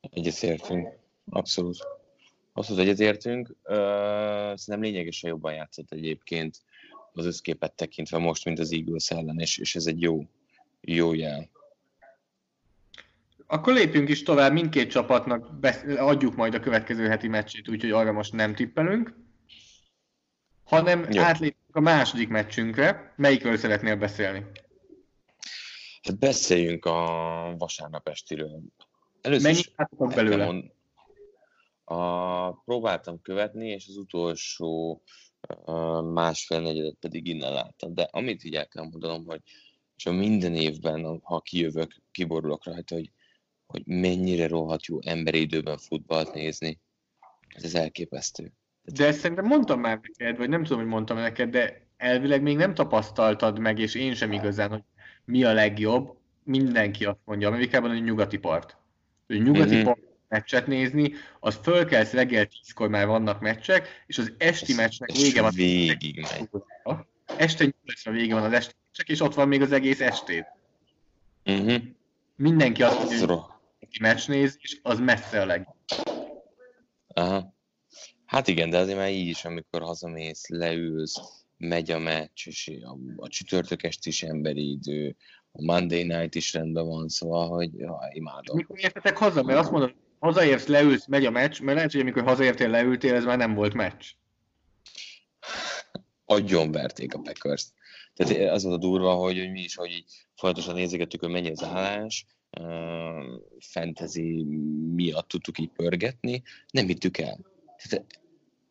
[0.00, 0.88] Egyetértünk.
[1.30, 1.76] Abszolút.
[2.52, 3.56] Abszolút egyetértünk.
[3.62, 6.60] Szerintem lényegesen jobban játszott egyébként
[7.12, 10.28] az összképet tekintve most, mint az Eagles ellen, és, és ez egy jó,
[10.80, 11.48] jó jel.
[13.46, 15.50] Akkor lépjünk is tovább, mindkét csapatnak
[15.96, 19.14] adjuk majd a következő heti meccsét, úgyhogy arra most nem tippelünk,
[20.64, 23.12] hanem átlépünk a második meccsünkre.
[23.16, 24.46] Melyikről szeretnél beszélni?
[26.02, 28.60] Hát beszéljünk a vasárnap estiről.
[29.20, 30.44] Először Mennyit belőle?
[30.44, 30.72] mond-
[31.84, 35.02] A, próbáltam követni, és az utolsó
[35.64, 37.94] uh, másfél negyedet pedig innen láttam.
[37.94, 39.40] De amit így el kell mondanom, hogy
[39.96, 43.10] és minden évben, ha kijövök, kiborulok rajta, hogy,
[43.66, 46.80] hogy mennyire rohadt jó emberi időben futballt nézni.
[47.48, 48.52] Ez az elképesztő.
[48.94, 52.56] De ezt szerintem mondtam már neked, vagy nem tudom, hogy mondtam neked, de elvileg még
[52.56, 54.82] nem tapasztaltad meg, és én sem igazán, hogy
[55.24, 56.16] mi a legjobb.
[56.42, 58.76] Mindenki azt mondja, Amerikában, hogy nyugati part.
[59.26, 59.84] Hogy nyugati Mhm.
[59.84, 65.10] part meccset nézni, az fölkelsz reggel tízkor már vannak meccsek, és az esti Ez- meccsnek
[65.10, 65.52] és vége van.
[65.54, 66.48] végig megy.
[67.36, 70.46] Este nyolcra vége van az esti meccsek, és ott van még az egész estét.
[71.44, 71.82] Uh-huh.
[72.36, 73.26] Mindenki azt mondja,
[73.78, 75.74] hogy meccsnézés, az messze a legjobb.
[77.08, 77.54] Aha.
[78.26, 81.20] Hát igen, de azért már így is, amikor hazamész, leülsz,
[81.56, 85.16] megy a meccs, és a, a csütörtök est is emberi idő,
[85.52, 88.56] a Monday night is rendben van, szóval, hogy ja, imádom.
[88.56, 89.42] Mikor értetek haza?
[89.42, 93.24] Mert azt mondod, hazaérsz, leülsz, megy a meccs, mert lehet, hogy amikor hazaértél, leültél, ez
[93.24, 94.06] már nem volt meccs.
[96.24, 97.66] Agyonverték a packers
[98.14, 100.04] Tehát az volt a durva, hogy, hogy mi is, hogy így
[100.34, 102.26] folyamatosan nézegettük, hogy mennyi az állás,
[103.58, 104.44] fantasy
[104.94, 107.38] miatt tudtuk így pörgetni, nem hittük el.
[107.86, 108.20] Tehát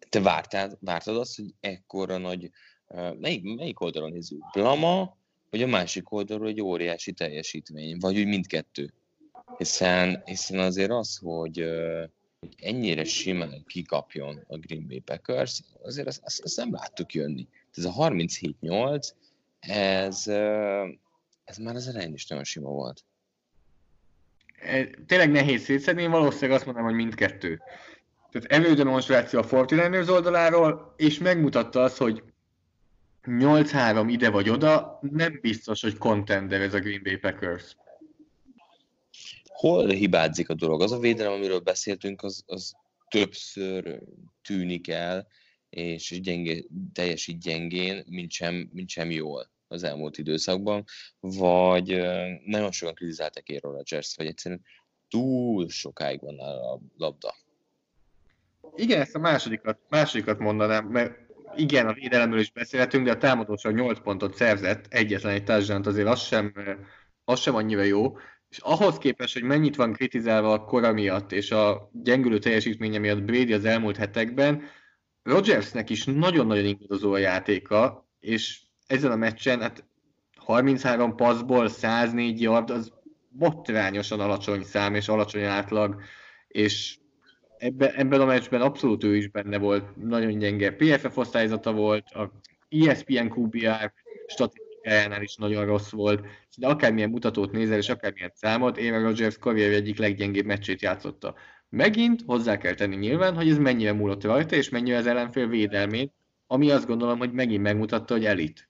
[0.10, 2.52] te vártál, vártad azt, hogy ekkora nagy
[3.20, 4.44] melyik, melyik oldalon nézzük?
[4.54, 5.18] Blama,
[5.50, 8.94] vagy a másik oldalról egy óriási teljesítmény, vagy úgy mindkettő.
[9.58, 11.66] Hiszen, hiszen azért az, hogy
[12.58, 17.48] ennyire simán kikapjon a Green Bay Packers, azért azt, azt, azt nem láttuk jönni.
[17.76, 19.12] Ez a 37-8,
[19.60, 20.28] ez,
[21.44, 23.06] ez már az elején is nagyon sima volt.
[24.60, 27.62] E, tényleg nehéz szétszedni, én valószínűleg azt mondom, hogy mindkettő.
[28.36, 32.24] Tehát erődemonstráció a Fortinanders oldaláról, és megmutatta azt, hogy
[33.24, 37.76] 8-3 ide vagy oda, nem biztos, hogy contender ez a Green Bay Packers.
[39.44, 40.82] Hol hibázik a dolog?
[40.82, 42.74] Az a védelem, amiről beszéltünk, az, az
[43.10, 44.02] többször
[44.42, 45.28] tűnik el,
[45.70, 50.84] és gyenge, teljesít gyengén, mint sem, mint sem jól az elmúlt időszakban,
[51.20, 51.88] vagy
[52.46, 54.62] nagyon sokan kritizálták Aaron Rodgers, vagy egyszerűen
[55.08, 57.45] túl sokáig van a labda.
[58.76, 61.20] Igen, ezt a másodikat, másodikat mondanám, mert
[61.56, 66.08] igen, a védelemről is beszélhetünk, de a támadóság 8 pontot szerzett, egyetlen egy touchdown azért
[66.08, 66.54] az sem,
[67.24, 68.18] az sem annyira jó,
[68.50, 73.24] és ahhoz képest, hogy mennyit van kritizálva a kora miatt, és a gyengülő teljesítménye miatt
[73.24, 74.64] Brady az elmúlt hetekben,
[75.24, 79.84] Rodgersnek is nagyon-nagyon ingadozó a játéka, és ezen a meccsen, hát
[80.36, 82.94] 33 passzból 104 yard, az
[83.30, 86.02] botrányosan alacsony szám és alacsony átlag,
[86.48, 86.98] és
[87.58, 92.32] ebben, ebben a meccsben abszolút ő is benne volt, nagyon gyenge PFF osztályzata volt, a
[92.70, 93.94] ESPN QBR
[94.28, 96.26] statisztikájánál is nagyon rossz volt,
[96.58, 101.36] de akármilyen mutatót nézel, és akármilyen számot, Aaron Rodgers karrier egyik leggyengébb meccsét játszotta.
[101.70, 106.14] Megint hozzá kell tenni nyilván, hogy ez mennyire múlott rajta, és mennyire az ellenfél védelmét,
[106.48, 108.70] ami azt gondolom, hogy megint megmutatta, hogy elit.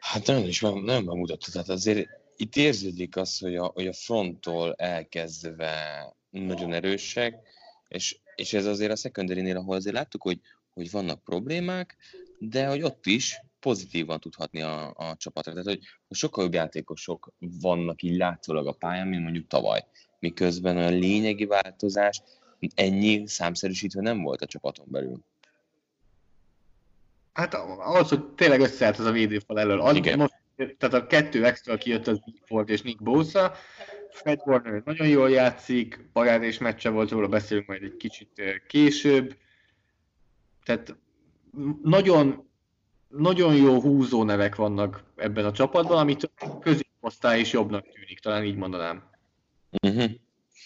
[0.00, 4.74] Hát nagyon is nem megmutatta, tehát azért itt érződik az, hogy a, hogy a fronttól
[4.74, 7.34] elkezdve nagyon erősek,
[7.88, 10.40] és, és ez azért a secondary ahol azért láttuk, hogy,
[10.72, 11.96] hogy vannak problémák,
[12.38, 15.52] de hogy ott is pozitívan tudhatni a, a csapatra.
[15.52, 19.84] Tehát, hogy, sokkal jobb játékosok vannak így látszólag a pályán, mint mondjuk tavaly.
[20.18, 22.22] Miközben olyan lényegi változás
[22.74, 25.20] ennyi számszerűsítve nem volt a csapaton belül.
[27.32, 29.80] Hát az, hogy tényleg összeállt az a védőfal elől.
[29.80, 30.18] Az, Igen.
[30.18, 33.54] Most, tehát a kettő extra kijött az Ford és Nick Bosa,
[34.10, 39.36] Fred Warner nagyon jól játszik, parádés meccse volt, róla beszélünk majd egy kicsit később.
[40.64, 40.96] Tehát
[41.82, 42.48] nagyon,
[43.08, 48.56] nagyon jó húzó nevek vannak ebben a csapatban, amit középosztály is jobbnak tűnik, talán így
[48.56, 49.10] mondanám.
[49.82, 50.10] Uh-huh.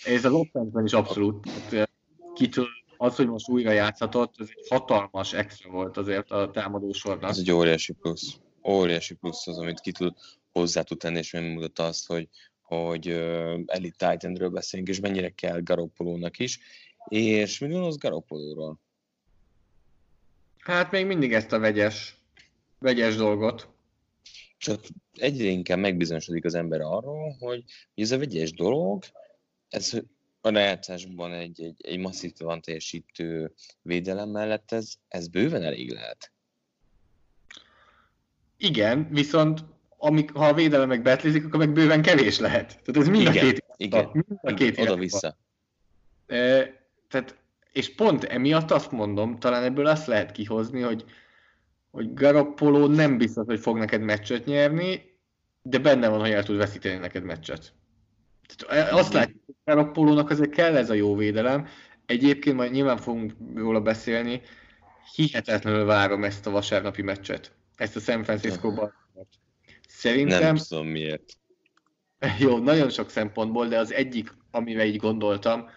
[0.05, 1.49] Ez az offense is abszolút.
[1.69, 1.91] Tehát,
[2.35, 7.31] kitől az, hogy most újra játszhatott, ez egy hatalmas extra volt azért a támadó sornak.
[7.31, 8.37] Ez egy óriási plusz.
[8.69, 10.15] Óriási plusz az, amit ki tud,
[10.53, 12.29] hozzá tud tenni, és megmutatta azt, hogy,
[12.65, 13.09] hogy
[13.67, 16.59] Elite Titanről beszélünk, és mennyire kell Garoppolónak is.
[17.09, 18.79] És mi gondolsz Garoppolóról?
[20.59, 22.17] Hát még mindig ezt a vegyes,
[22.79, 23.69] vegyes dolgot.
[24.59, 29.05] Csak egyre inkább megbizonyosodik az ember arról, hogy ez a vegyes dolog,
[29.69, 30.01] ez
[30.41, 36.33] a rájátszásban egy, egy, egy masszívan teljesítő védelem mellett ez, ez bőven elég lehet.
[38.57, 39.65] Igen, viszont
[40.05, 42.67] amik, ha a védelem meg betlézik, akkor meg bőven kevés lehet.
[42.67, 45.37] Tehát ez mind igen, a két igen, mind a két igen, oda-vissza.
[46.27, 46.37] E,
[47.09, 47.37] tehát,
[47.73, 51.05] és pont emiatt azt mondom, talán ebből azt lehet kihozni, hogy,
[51.91, 55.19] hogy Garoppolo nem biztos, hogy fog neked meccset nyerni,
[55.63, 57.73] de benne van, hogy el tud veszíteni neked meccset.
[58.57, 61.67] Tehát azt látjuk, hogy Garoppolónak azért kell ez a jó védelem.
[62.07, 64.41] Egyébként majd nyilván fogunk róla beszélni,
[65.15, 67.53] hihetetlenül várom ezt a vasárnapi meccset.
[67.77, 69.04] Ezt a San Francisco-ban.
[69.97, 70.43] Szerintem...
[70.43, 71.39] Nem tudom miért.
[72.39, 75.71] Jó, nagyon sok szempontból, de az egyik, amivel így gondoltam,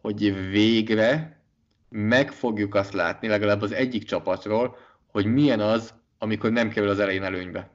[0.00, 1.40] hogy végre
[1.88, 6.98] meg fogjuk azt látni, legalább az egyik csapatról, hogy milyen az, amikor nem kerül az
[6.98, 7.70] elején előnybe.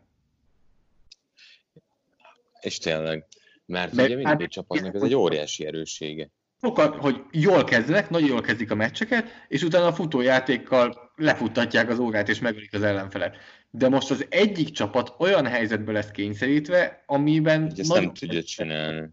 [2.61, 3.25] És tényleg.
[3.65, 6.29] Mert Meg, ugye mindig egy csapatnak ez egy óriási erőssége.
[6.61, 11.99] Sokat, hogy jól kezdenek, nagyon jól kezdik a meccseket, és utána a futójátékkal lefuttatják az
[11.99, 13.37] órát, és megölik az ellenfelet.
[13.71, 17.71] De most az egyik csapat olyan helyzetbe lesz kényszerítve, amiben...
[17.77, 19.09] Ezt nem tudja csinálni.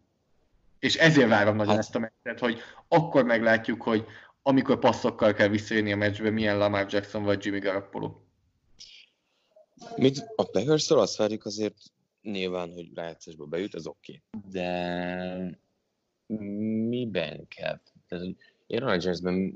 [0.78, 1.82] És ezért várom nagyon hát...
[1.82, 4.06] ezt a meccset, hogy akkor meglátjuk, hogy
[4.42, 8.14] amikor passzokkal kell visszajönni a meccsbe, milyen Lamar Jackson vagy Jimmy Garoppolo.
[9.96, 11.76] Mit a packers azt várjuk azért
[12.22, 14.22] nyilván, hogy rájátszásba bejut, ez oké.
[14.32, 14.50] Okay.
[14.50, 15.58] De
[16.88, 17.80] miben kell?
[18.08, 18.36] Tehát, hogy
[18.68, 19.54] Aaron Rodgersben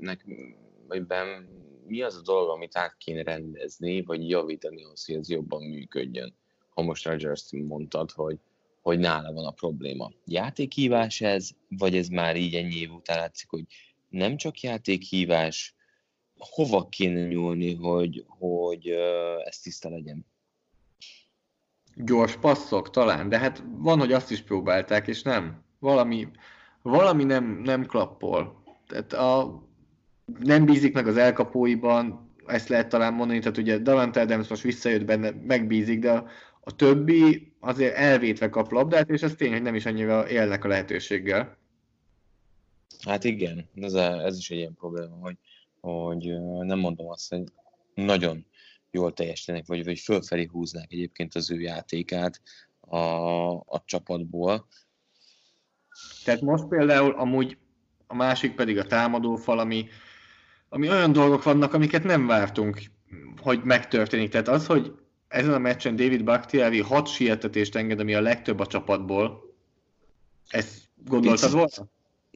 [0.87, 1.47] vagy ben,
[1.89, 6.35] mi az a dolog, amit át kéne rendezni, vagy javítani ahhoz, hogy ez jobban működjön?
[6.69, 8.39] Ha most Rodgers mondtad, hogy,
[8.81, 10.11] hogy nála van a probléma.
[10.25, 13.63] Játékhívás ez, vagy ez már így ennyi év után látszik, hogy
[14.09, 15.75] nem csak játékhívás,
[16.37, 18.87] hova kéne nyúlni, hogy, hogy
[19.43, 20.25] ez tiszta legyen?
[21.95, 25.63] Gyors passzok talán, de hát van, hogy azt is próbálták, és nem.
[25.79, 26.27] Valami,
[26.81, 28.63] valami nem, nem klappol.
[28.87, 29.61] Tehát a,
[30.39, 35.05] nem bízik meg az elkapóiban, ezt lehet talán mondani, tehát ugye Davante Adams most visszajött
[35.05, 36.11] benne, megbízik, de
[36.61, 40.67] a, többi azért elvétve kap labdát, és ez tény, hogy nem is annyira élnek a
[40.67, 41.57] lehetőséggel.
[43.05, 45.37] Hát igen, ez, a, ez is egy ilyen probléma, hogy,
[45.79, 47.43] hogy nem mondom azt, hogy
[47.93, 48.45] nagyon
[48.91, 52.41] jól teljesítenek, vagy, vagy fölfelé húznák egyébként az ő játékát
[52.79, 52.97] a,
[53.55, 54.67] a csapatból.
[56.23, 57.57] Tehát most például amúgy
[58.07, 59.87] a másik pedig a támadófal, ami,
[60.69, 62.81] ami olyan dolgok vannak, amiket nem vártunk,
[63.41, 64.29] hogy megtörténik.
[64.29, 64.93] Tehát az, hogy
[65.27, 69.55] ezen a meccsen David Bakhtiari hat sietetést enged, ami a legtöbb a csapatból,
[70.47, 71.89] ezt gondoltad volna?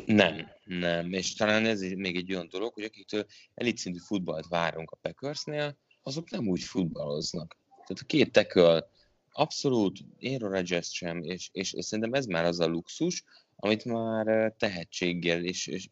[0.05, 4.97] Nem, nem, és talán ez még egy olyan dolog, hogy akiktől elitszintű futballt várunk a
[5.01, 7.57] Packersnél, azok nem úgy futballoznak.
[7.69, 8.87] Tehát a két teköl
[9.31, 13.23] abszolút, Aaron Rodgers sem, és, és, és szerintem ez már az a luxus,
[13.55, 15.89] amit már tehetséggel és, és,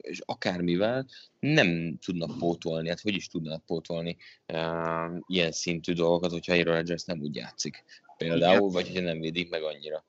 [0.00, 1.06] és akármivel
[1.40, 4.16] nem tudnak pótolni, hát hogy is tudnak pótolni
[4.52, 7.84] uh, ilyen szintű dolgokat, hogyha Aaron Rodgers nem úgy játszik
[8.16, 10.04] például, vagy hogyha nem védik meg annyira.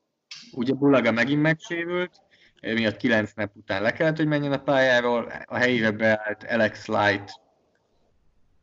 [0.52, 2.20] Ugye Bulaga megint megsérült,
[2.60, 7.40] miatt 9 nap után le kellett, hogy menjen a pályáról, a helyére beállt Alex Light,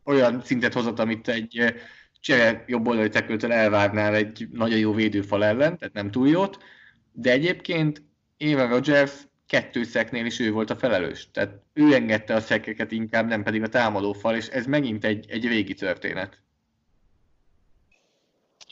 [0.04, 1.74] olyan szintet hozott, amit egy
[2.19, 6.63] csere jobb oldali tekültől elvárnál egy nagyon jó védőfal ellen, tehát nem túl jót,
[7.12, 8.04] de egyébként
[8.38, 9.13] Eva Rogers
[9.52, 11.28] kettő szeknél is ő volt a felelős.
[11.32, 15.48] Tehát ő engedte a szekeket inkább, nem pedig a támadófal, és ez megint egy, egy
[15.48, 16.42] régi történet.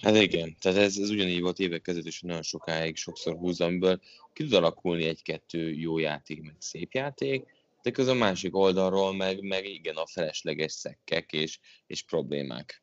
[0.02, 4.00] Hát igen, tehát ez, ez ugyanígy volt évek között, és nagyon sokáig sokszor húzom, amiből
[4.34, 7.46] ki tud alakulni egy-kettő jó játék, meg szép játék,
[7.82, 12.82] de közben a másik oldalról meg, meg igen a felesleges szekkek és, és problémák.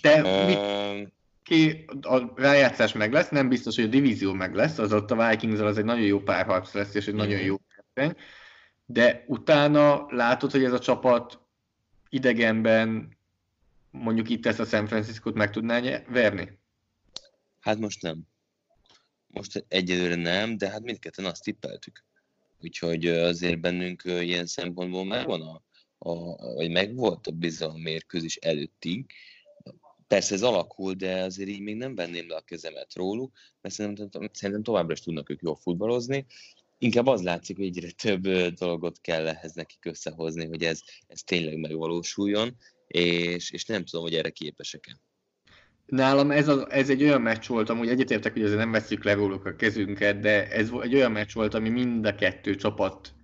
[0.00, 0.46] De uh,
[0.96, 1.08] mi,
[1.44, 5.28] ki, a rájátszás meg lesz, nem biztos, hogy a divízió meg lesz, az ott a
[5.28, 7.56] vikings az egy nagyon jó párharc lesz, és egy nagyon jó
[7.94, 8.16] verseny,
[8.86, 11.40] de utána látod, hogy ez a csapat
[12.08, 13.16] idegenben
[13.90, 16.58] mondjuk itt ezt a San Francisco-t meg tudná verni?
[17.60, 18.22] Hát most nem.
[19.26, 22.04] Most egyelőre nem, de hát mindketten azt tippeltük.
[22.60, 25.62] Úgyhogy azért bennünk ilyen szempontból megvan a,
[25.98, 29.06] a vagy megvolt a bizalom mérkőzés előttig,
[30.06, 34.08] Persze ez alakul, de azért így még nem venném le a kezemet róluk, mert szerintem,
[34.32, 36.26] szerintem továbbra is tudnak ők jól futballozni.
[36.78, 41.58] Inkább az látszik, hogy egyre több dolgot kell ehhez nekik összehozni, hogy ez, ez tényleg
[41.58, 44.98] megvalósuljon, és, és nem tudom, hogy erre képesek-e.
[45.86, 49.14] Nálam ez, az, ez egy olyan meccs volt, amúgy egyetértek, hogy azért nem veszük le
[49.14, 53.14] róluk a kezünket, de ez egy olyan meccs volt, ami mind a kettő csapat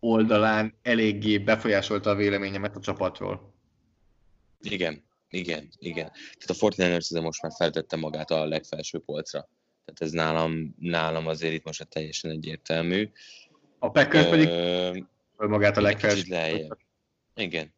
[0.00, 3.54] oldalán eléggé befolyásolta a véleményemet a csapatról.
[4.60, 6.10] Igen, igen, igen.
[6.12, 9.48] Tehát a Fortnite most már feltette magát a legfelső polcra.
[9.84, 13.10] Tehát ez nálam, nálam azért itt most teljesen egyértelmű.
[13.78, 14.98] A Packers pedig Ö,
[15.36, 16.76] magát a legfelső polcra.
[17.34, 17.74] Igen.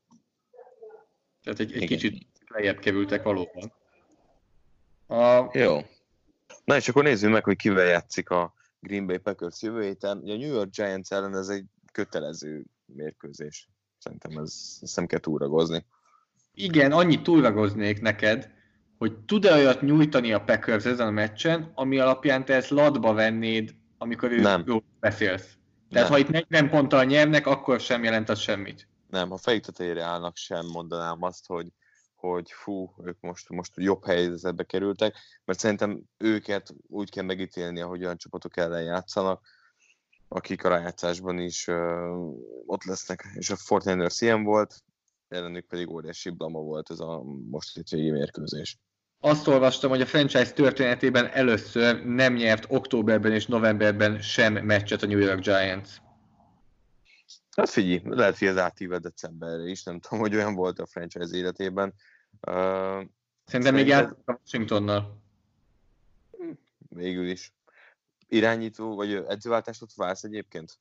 [1.42, 1.86] Tehát egy, egy igen.
[1.86, 3.72] kicsit lejjebb kerültek valóban.
[5.06, 5.58] A...
[5.58, 5.80] Jó.
[6.64, 10.18] Na és akkor nézzük meg, hogy kivel játszik a Green Bay Packers jövő héten.
[10.18, 13.68] Ugye a New York Giants ellen ez egy kötelező mérkőzés.
[13.98, 15.84] Szerintem ez, ezt nem kell túragozni.
[16.54, 18.50] Igen, annyit túlragoznék neked,
[18.98, 23.74] hogy tud-e olyat nyújtani a Packers ezen a meccsen, ami alapján te ezt ladba vennéd,
[23.98, 25.56] amikor őről beszélsz.
[25.90, 26.18] Tehát nem.
[26.18, 28.88] ha itt 40 ponttal nyernek, akkor sem jelent az semmit.
[29.08, 31.66] Nem, ha fejük tetejére állnak, sem mondanám azt, hogy,
[32.14, 38.04] hogy fú, ők most, most jobb helyzetbe kerültek, mert szerintem őket úgy kell megítélni, ahogy
[38.04, 39.46] olyan csapatok ellen játszanak,
[40.28, 41.76] akik a rájátszásban is uh,
[42.66, 44.82] ott lesznek, és a Fortnite ilyen volt,
[45.32, 48.78] ellenük pedig óriási blama volt ez a most hétvégi mérkőzés.
[49.20, 55.06] Azt olvastam, hogy a franchise történetében először nem nyert októberben és novemberben sem meccset a
[55.06, 55.90] New York Giants.
[57.56, 61.36] Hát figyelj, lehet, hogy ez átíve decemberre is, nem tudom, hogy olyan volt a franchise
[61.36, 61.94] életében.
[62.46, 62.54] Uh,
[63.44, 65.22] Szerintem Szerintem még játszott a Washingtonnal.
[66.88, 67.52] Végül is.
[68.28, 70.78] Irányító, vagy edzőváltást ott válsz egyébként?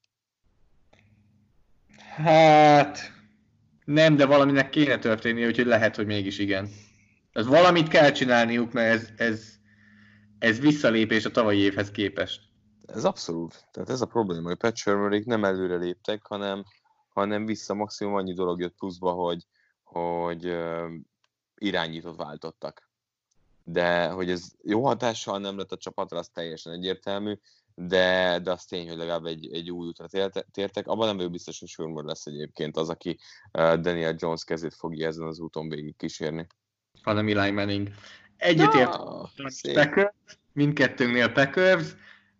[1.97, 3.20] Hát,
[3.85, 6.69] nem, de valaminek kéne történnie, úgyhogy lehet, hogy mégis igen.
[7.31, 9.53] Ez valamit kell csinálniuk, mert ez, ez,
[10.39, 12.41] ez visszalépés a tavalyi évhez képest.
[12.85, 13.67] Ez abszolút.
[13.71, 16.63] Tehát ez a probléma, hogy Pat nem előre léptek, hanem,
[17.09, 19.45] hanem vissza maximum annyi dolog jött pluszba, hogy,
[19.83, 20.57] hogy
[21.55, 22.89] irányítót váltottak.
[23.63, 27.39] De hogy ez jó hatással nem lett a csapatra, az teljesen egyértelmű.
[27.75, 30.07] De, de az tény, hogy legalább egy, egy új útra
[30.51, 30.87] tértek.
[30.87, 33.17] Abban nem vagyok biztos, hogy Shermer lesz egyébként az, aki
[33.51, 36.47] Daniel Jones kezét fogja ezen az úton végig kísérni.
[37.01, 37.89] Hanem Eli Manning.
[38.37, 38.97] Egyetért
[39.73, 40.13] Packers,
[40.53, 41.95] mindkettőnknél Packers,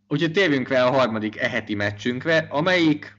[0.08, 3.18] úgyhogy térjünk rá a harmadik eheti meccsünkre, amelyik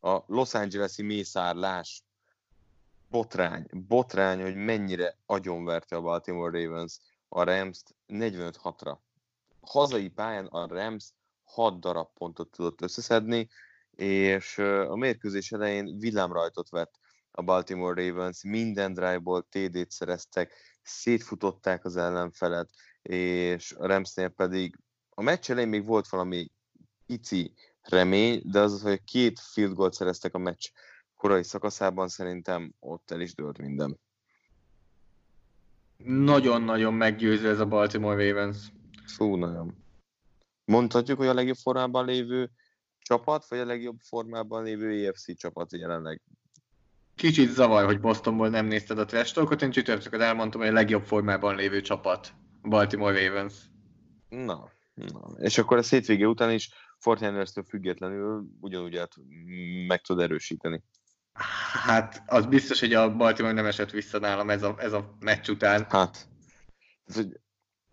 [0.00, 2.02] a Los Angeles-i mészárlás
[3.10, 8.96] botrány, botrány, hogy mennyire agyonverte a Baltimore Ravens a Rams-t 45-6-ra.
[9.60, 11.04] Hazai pályán a Rams
[11.52, 13.48] 6 darab pontot tudott összeszedni,
[13.96, 16.98] és a mérkőzés elején villámrajtot vett
[17.30, 22.70] a Baltimore Ravens, minden drive-ból TD-t szereztek, szétfutották az ellenfelet,
[23.02, 24.78] és a Ramsnél pedig
[25.10, 26.50] a meccs elején még volt valami
[27.06, 30.68] pici remény, de az, hogy két field goal szereztek a meccs
[31.16, 33.98] korai szakaszában, szerintem ott el is dőlt minden.
[36.04, 38.72] Nagyon-nagyon meggyőző ez a Baltimore Ravens.
[39.06, 39.81] Fú, nagyon.
[40.64, 42.50] Mondhatjuk, hogy a legjobb formában lévő
[42.98, 46.20] csapat, vagy a legjobb formában lévő EFC csapat jelenleg?
[47.14, 51.04] Kicsit zavar, hogy Bostonból nem nézted a trash talkot, én csütörtökön elmondtam, hogy a legjobb
[51.04, 53.54] formában lévő csapat, Baltimore Ravens.
[54.28, 55.30] Na, na.
[55.38, 59.12] és akkor a szétvége után is Fortnite-től függetlenül ugyanúgy át
[59.86, 60.82] meg tud erősíteni.
[61.84, 65.48] Hát az biztos, hogy a Baltimore nem esett vissza nálam ez a, ez a meccs
[65.48, 65.86] után.
[65.88, 66.28] Hát,
[67.04, 67.40] ez, hogy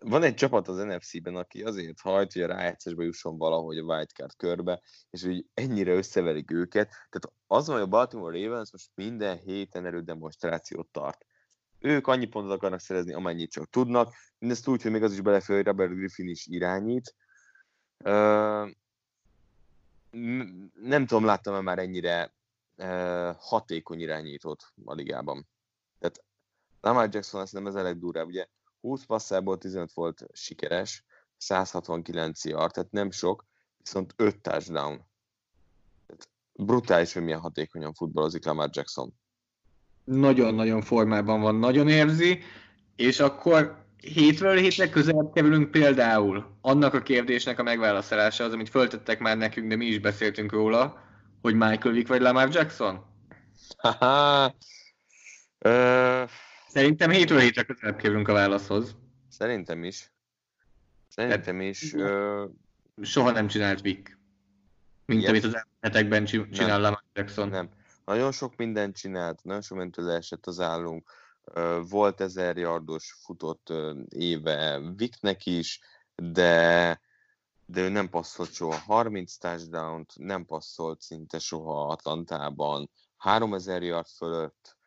[0.04, 4.36] van egy csapat az NFC-ben, aki azért hajt, hogy a rájegyszersbe jusson valahogy a wildcard
[4.36, 4.80] körbe,
[5.10, 6.88] és hogy ennyire összeverik őket.
[6.88, 11.26] Tehát az hogy a Baltimore Ravens most minden héten erődemonstrációt tart.
[11.78, 14.14] Ők annyi pontot akarnak szerezni, amennyit csak tudnak.
[14.38, 17.14] Mindezt úgy, hogy még az is belefér, hogy Robert Griffin is irányít.
[20.72, 22.34] Nem tudom, láttam-e már ennyire
[23.38, 25.48] hatékony irányítót a ligában.
[25.98, 26.24] Tehát
[26.80, 28.46] Lamar Jackson azt nem ez a legdurább, ugye
[28.80, 31.04] 20 passzából 15 volt sikeres,
[31.36, 33.46] 169 yard, tehát nem sok,
[33.78, 35.06] viszont 5 touchdown.
[36.06, 39.14] Tehát brutális, hogy milyen hatékonyan futballozik Lamar Jackson.
[40.04, 42.42] Nagyon-nagyon formában van, nagyon érzi,
[42.96, 49.18] és akkor hétről hétre közelebb kerülünk például annak a kérdésnek a megválaszolása az, amit föltettek
[49.18, 51.00] már nekünk, de mi is beszéltünk róla,
[51.42, 53.04] hogy Michael Vick vagy Lamar Jackson?
[53.76, 54.54] Haha.
[56.72, 58.96] Szerintem hétről hétre közelebb kerülünk a válaszhoz.
[59.28, 60.12] Szerintem is.
[61.08, 61.94] Szerintem is.
[61.94, 62.44] Ö...
[63.02, 64.10] Soha nem csinált Vic.
[65.06, 65.30] Mint yes.
[65.30, 67.48] amit az hetekben csinál Lamar Jackson.
[67.48, 67.68] Nem.
[68.04, 71.10] Nagyon sok mindent csinált, nagyon sok mindentől leesett az állunk.
[71.88, 73.72] Volt ezer yardos futott
[74.08, 75.80] éve Viknek is,
[76.14, 77.00] de,
[77.66, 84.78] de ő nem passzolt soha 30 touchdown-t, nem passzolt szinte soha Atlantában, 3000 yard fölött,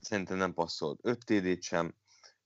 [0.00, 1.94] szerintem nem passzolt 5 TD-t sem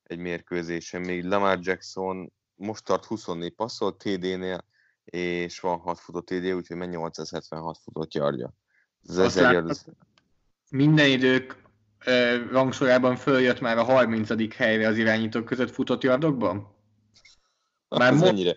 [0.03, 4.65] egy mérkőzésen, még Lamar Jackson most tart 24 passzolt TD-nél,
[5.05, 8.13] és van 6 futott TD, úgyhogy mennyi 876 futott
[9.19, 9.87] ezer yard, az...
[10.71, 11.63] Minden idők
[12.07, 14.55] uh, rangsorában följött már a 30.
[14.55, 16.75] helyre az irányítók között futott yardokban?
[17.89, 18.57] Már az mennyire?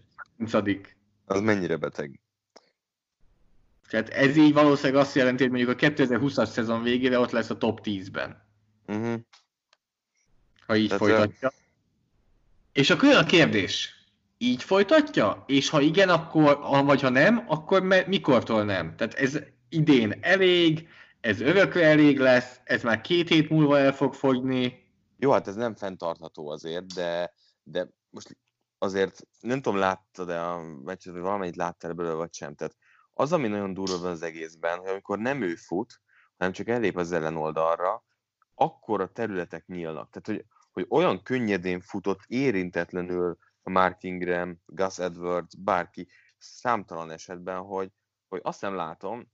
[0.51, 0.87] 30.
[1.25, 2.19] Az mennyire beteg?
[3.89, 7.57] Tehát ez így valószínűleg azt jelenti, hogy mondjuk a 2020-as szezon végére ott lesz a
[7.57, 8.46] top 10-ben.
[8.87, 9.19] Uh-huh.
[10.65, 11.51] Ha így Tehát folytatja.
[11.53, 11.61] Ő...
[12.71, 13.95] És akkor jön a kérdés.
[14.37, 15.43] Így folytatja?
[15.47, 18.95] És ha igen, akkor, vagy ha nem, akkor me- mikortól nem?
[18.95, 20.87] Tehát ez idén elég,
[21.21, 24.85] ez örökre elég lesz, ez már két hét múlva el fog fogni.
[25.17, 27.33] Jó, hát ez nem fenntartható azért, de,
[27.63, 28.37] de most
[28.77, 32.55] azért nem tudom, láttad-e a meccset, vagy valamennyit láttál belőle, vagy sem.
[32.55, 32.75] Tehát
[33.13, 36.01] az, ami nagyon durva az egészben, hogy amikor nem ő fut,
[36.37, 38.03] hanem csak ellép az ellenoldalra,
[38.59, 40.09] akkor a területek nyílnak.
[40.09, 47.57] Tehát, hogy, hogy olyan könnyedén futott érintetlenül a Mark Ingram, Gus Edwards, bárki számtalan esetben,
[47.57, 47.91] hogy,
[48.27, 49.31] hogy azt nem látom,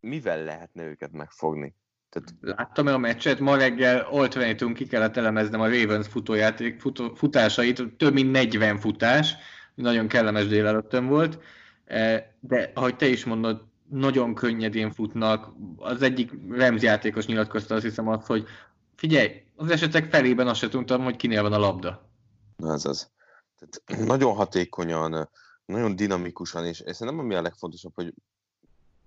[0.00, 1.74] mivel lehetne őket megfogni.
[2.08, 2.56] Tehát...
[2.58, 3.38] Láttam-e a meccset?
[3.38, 9.34] Ma reggel alternatum ki kellett elemeznem a Ravens futójáték futó, futásait, több mint 40 futás,
[9.74, 11.42] nagyon kellemes délelőttön volt,
[11.84, 15.52] e, de ahogy te is mondod, nagyon könnyedén futnak.
[15.76, 18.46] Az egyik Rams játékos nyilatkozta azt hiszem azt, hogy
[18.94, 22.10] figyelj, az esetek felében azt sem tudtam, hogy kinél van a labda.
[22.56, 23.10] Na ez az.
[23.58, 25.28] Tehát nagyon hatékonyan,
[25.64, 28.14] nagyon dinamikusan, és, nem ami a legfontosabb, hogy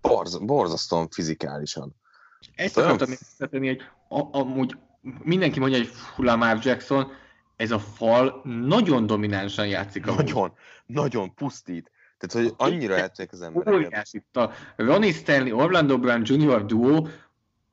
[0.01, 1.95] borz, borzasztóan fizikálisan.
[2.55, 4.77] Ezt akartam tenni, hogy a, amúgy
[5.23, 7.11] mindenki mondja, hogy Lamar Jackson,
[7.55, 10.05] ez a fal nagyon dominánsan játszik.
[10.05, 10.51] Nagyon, amúgy.
[10.86, 11.91] nagyon pusztít.
[12.18, 13.74] Tehát, hogy annyira eltűnik az embereket.
[13.74, 16.66] Óriás itt a Ronnie Stanley, Orlando Brown Jr.
[16.66, 17.07] duo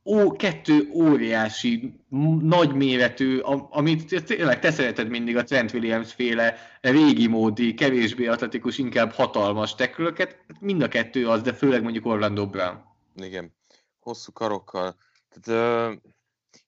[0.04, 2.00] ó, kettő óriási,
[2.40, 3.38] nagy méretű,
[3.70, 9.74] amit tényleg te szereted mindig a Trent Williams féle régi módi, kevésbé atletikus, inkább hatalmas
[9.74, 12.84] teklőket, mind a kettő az, de főleg mondjuk Orlando Brown.
[13.14, 13.54] Igen,
[14.00, 14.96] hosszú karokkal,
[15.28, 15.96] tehát uh,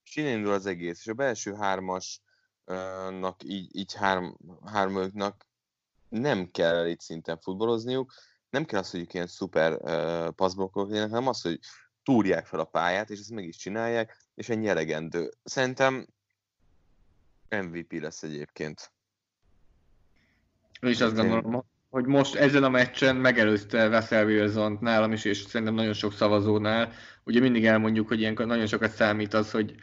[0.04, 4.36] és innen indul az egész, és a belső hármasnak, így, így három,
[4.72, 5.46] hármőknek
[6.08, 8.12] nem kell elit szinten futballozniuk,
[8.50, 11.58] nem kell az, hogy ilyen szuper uh, passzblokkok legyenek, hanem az, hogy
[12.02, 15.30] túrják fel a pályát, és ezt meg is csinálják, és ennyi elegendő.
[15.44, 16.06] Szerintem
[17.48, 18.92] MVP lesz egyébként.
[20.80, 25.74] És azt gondolom, hogy most ezen a meccsen megelőzte Russell wilson nálam is, és szerintem
[25.74, 26.92] nagyon sok szavazónál.
[27.24, 29.74] Ugye mindig elmondjuk, hogy ilyenkor nagyon sokat számít az, hogy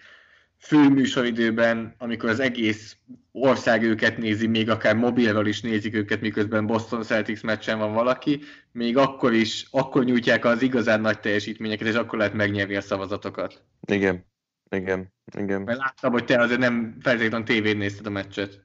[0.62, 2.98] főműsoridőben, amikor az egész
[3.32, 8.42] ország őket nézi, még akár mobilról is nézik őket, miközben Boston Celtics meccsen van valaki,
[8.72, 13.64] még akkor is, akkor nyújtják az igazán nagy teljesítményeket, és akkor lehet megnyerni a szavazatokat.
[13.88, 14.26] Igen,
[14.70, 15.62] igen, igen.
[15.62, 18.64] Mert láttam, hogy te azért nem feltétlenül tévén nézted a meccset.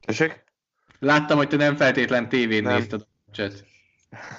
[0.00, 0.44] Tessék?
[0.98, 2.74] Láttam, hogy te nem feltétlen tévén nem.
[2.74, 3.64] nézted a meccset.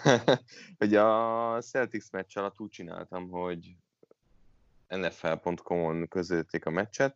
[0.80, 3.76] hogy a Celtics meccs alatt úgy csináltam, hogy
[4.96, 7.16] NFL.com-on közölték a meccset,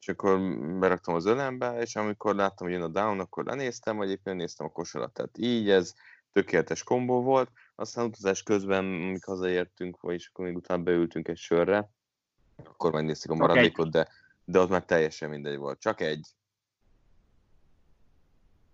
[0.00, 4.10] és akkor beraktam az ölembe, és amikor láttam, hogy jön a down, akkor lenéztem, vagy
[4.10, 5.12] éppen néztem a kosarat.
[5.12, 5.94] Tehát így ez
[6.32, 7.50] tökéletes kombó volt.
[7.74, 11.90] Aztán utazás közben, amíg hazaértünk, és akkor még utána beültünk egy sörre,
[12.64, 14.08] akkor megnéztük a maradékot, de,
[14.44, 15.80] de ott már teljesen mindegy volt.
[15.80, 16.26] Csak egy.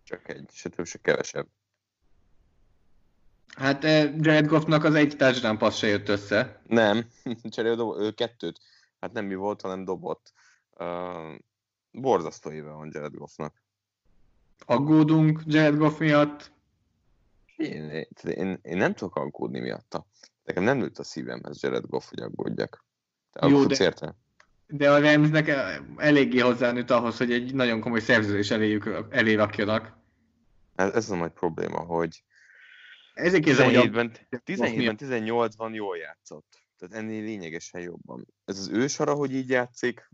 [0.05, 1.47] Csak egy, se több, se kevesebb.
[3.57, 6.61] Hát eh, Jared Goffnak az egy touchdown passz se jött össze.
[6.67, 7.07] Nem,
[7.51, 8.61] cserél dob, ő kettőt.
[9.01, 10.33] Hát nem mi volt, hanem dobott.
[10.79, 11.35] Uh,
[11.91, 13.63] borzasztó éve van Jared Goffnak.
[14.67, 16.53] Aggódunk Jared Goff miatt?
[17.57, 20.07] Én, én, én nem tudok aggódni miatta.
[20.45, 22.85] Nekem nem nőtt a szívemhez Jared Goff, hogy aggódjak.
[23.33, 24.15] Te Jó, de, érte?
[24.67, 25.53] de a Ramsnek
[25.97, 29.97] eléggé hozzánőtt ahhoz, hogy egy nagyon komoly szerződés eléjük, elé rakjanak.
[30.75, 32.23] Ez, ez a nagy probléma, hogy
[33.15, 36.63] 17-ben, 17-ben 18-ban jól játszott.
[36.79, 38.27] Tehát ennél lényegesen jobban.
[38.45, 40.11] Ez az ősara, hogy így játszik,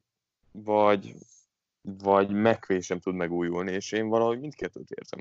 [0.50, 1.14] vagy,
[1.82, 5.20] vagy megvé sem tud megújulni, és én valahogy mindkettőt érzem.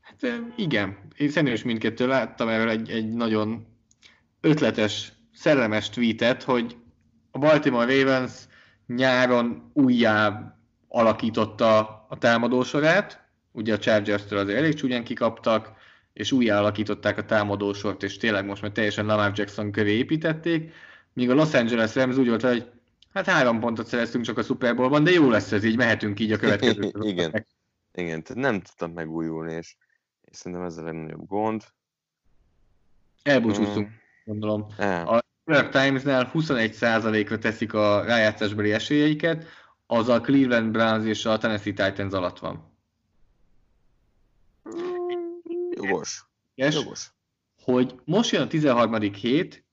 [0.00, 3.66] Hát igen, én szerintem is mindkettő láttam erről egy, egy nagyon
[4.40, 6.76] ötletes, szellemes tweetet, hogy
[7.30, 8.32] a Baltimore Ravens
[8.86, 10.52] nyáron újjá
[10.88, 13.27] alakította a támadósorát,
[13.58, 15.72] ugye a Chargers-től azért elég csúnyán kikaptak,
[16.12, 20.72] és újjá alakították a támadósort, és tényleg most már teljesen Lamar Jackson köré építették,
[21.12, 22.70] míg a Los Angeles Rams úgy volt, hogy
[23.12, 26.32] hát három pontot szereztünk csak a Super Bowl-ban, de jó lesz ez így, mehetünk így
[26.32, 26.92] a következő.
[27.00, 27.46] Igen,
[27.92, 29.76] igen, tehát nem tudtam megújulni, és,
[30.20, 31.64] és szerintem ez a legnagyobb gond.
[33.22, 33.92] Elbúcsúztunk, mm.
[34.24, 34.66] gondolom.
[34.76, 35.06] El.
[35.06, 39.46] A New York Times-nál 21%-ra teszik a rájátszásbeli esélyeiket,
[39.86, 42.67] az a Cleveland Browns és a Tennessee Titans alatt van.
[45.84, 46.24] Jogos.
[46.54, 47.10] Jogos.
[47.62, 49.12] Hogy most jön a 13.
[49.12, 49.64] hét,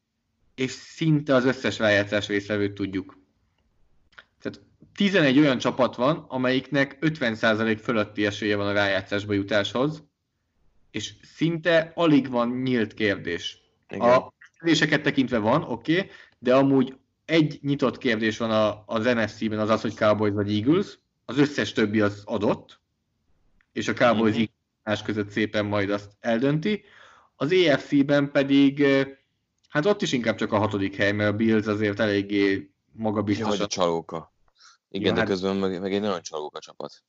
[0.55, 3.17] és szinte az összes rájátszás részvevőt tudjuk.
[4.41, 4.61] Tehát
[4.95, 10.03] 11 olyan csapat van, amelyiknek 50% fölötti esélye van a rájátszásba jutáshoz,
[10.91, 13.59] és szinte alig van nyílt kérdés.
[13.89, 14.09] Igen.
[14.09, 19.59] A kérdéseket tekintve van, oké, okay, de amúgy egy nyitott kérdés van a, az NFC-ben,
[19.59, 22.79] az az, hogy Cowboys vagy Eagles, az összes többi az adott,
[23.71, 24.43] és a Cowboys mm-hmm
[24.85, 26.83] más között szépen majd azt eldönti.
[27.35, 28.85] Az EFC-ben pedig,
[29.69, 33.59] hát ott is inkább csak a hatodik hely, mert a Bills azért eléggé magabiztos.
[33.59, 34.33] a csalóka.
[34.89, 35.29] Igen, ja, de hát...
[35.29, 37.03] közben meg, meg egy nagyon csalóka csapat.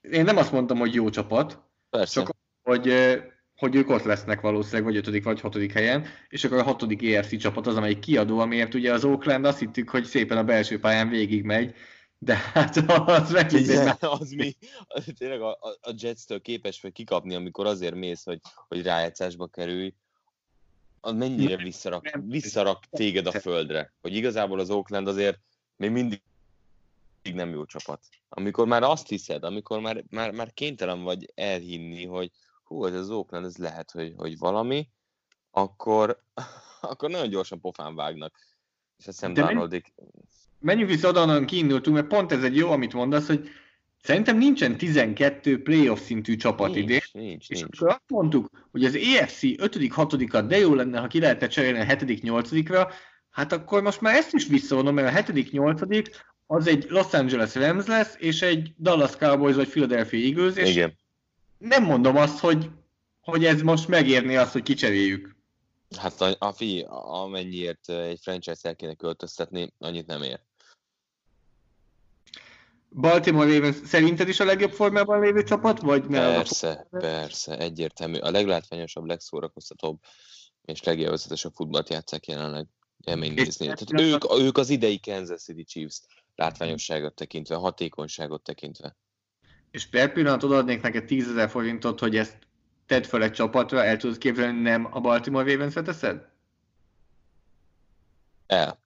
[0.00, 2.20] Én nem azt mondtam, hogy jó csapat, Persze.
[2.20, 2.94] csak hogy,
[3.56, 7.36] hogy ők ott lesznek valószínűleg, vagy ötödik, vagy hatodik helyen, és akkor a hatodik ERC
[7.38, 11.08] csapat az, amelyik kiadó, amiért ugye az Oakland azt hittük, hogy szépen a belső pályán
[11.08, 11.74] végigmegy,
[12.24, 14.56] de hát az megint Igen, az mi,
[14.86, 19.94] az tényleg a, a Jets-től képes vagy kikapni, amikor azért mész, hogy, hogy rájátszásba kerülj,
[21.00, 23.92] az mennyire visszarak, visszarak téged a földre.
[24.00, 25.38] Hogy igazából az Oakland azért
[25.76, 26.22] még mindig
[27.32, 28.00] nem jó csapat.
[28.28, 32.30] Amikor már azt hiszed, amikor már, már, már kénytelen vagy elhinni, hogy
[32.64, 34.88] hú, ez az Oakland, ez lehet, hogy, hogy valami,
[35.50, 36.22] akkor,
[36.80, 38.38] akkor nagyon gyorsan pofán vágnak.
[38.96, 39.94] És a Sam Darnoldik
[40.64, 43.48] menjünk vissza oda, onnan kiindultunk, mert pont ez egy jó, amit mondasz, hogy
[44.02, 47.00] szerintem nincsen 12 playoff szintű csapat nincs, idén.
[47.12, 47.76] Nincs, és nincs.
[47.76, 51.84] akkor azt mondtuk, hogy az EFC 5.-6 de jó lenne, ha ki lehetne cserélni a
[51.84, 52.92] 7.-8-ra,
[53.30, 56.06] hát akkor most már ezt is visszavonom, mert a 7.-8
[56.46, 60.96] az egy Los Angeles Rams lesz, és egy Dallas Cowboys vagy Philadelphia Eagles, és Igen.
[61.58, 62.70] nem mondom azt, hogy,
[63.20, 65.36] hogy ez most megérni azt, hogy kicseréljük.
[65.98, 70.40] Hát a, a fi, amennyiért egy franchise el kéne költöztetni, annyit nem ér.
[72.94, 76.34] Baltimore Ravens szerinted is a legjobb formában lévő csapat, vagy nem?
[76.34, 78.18] Persze, persze, egyértelmű.
[78.18, 80.00] A leglátványosabb, legszórakoztatóbb
[80.64, 82.66] és legélvezetesebb futballt játszák jelenleg.
[83.04, 83.64] Élmény nézni.
[83.64, 86.00] Tehát ők, ők az idei Kansas City Chiefs
[86.34, 88.96] látványosságot tekintve, hatékonyságot tekintve.
[89.70, 92.38] És per pillanat odaadnék neked 10 ezer forintot, hogy ezt
[92.86, 96.28] tedd fel egy csapatra, el tudod képzelni, nem a Baltimore Ravens-re teszed?
[98.46, 98.83] El.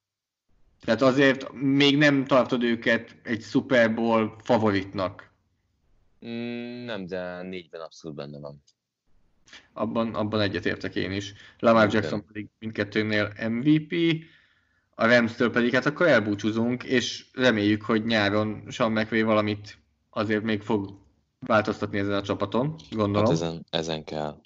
[0.84, 5.30] Tehát azért még nem tartod őket egy Super Bowl favoritnak.
[6.26, 8.62] Mm, nem, de négyben abszolút benne van.
[9.72, 11.34] Abban, abban egyetértek én is.
[11.58, 13.94] Lamar Jackson pedig mindkettőnél MVP,
[14.94, 19.78] a Rams-től pedig hát akkor elbúcsúzunk, és reméljük, hogy nyáron Sean McVay valamit
[20.10, 20.98] azért még fog
[21.40, 23.24] változtatni ezen a csapaton, gondolom.
[23.24, 24.40] Hát ezen, ezen kell.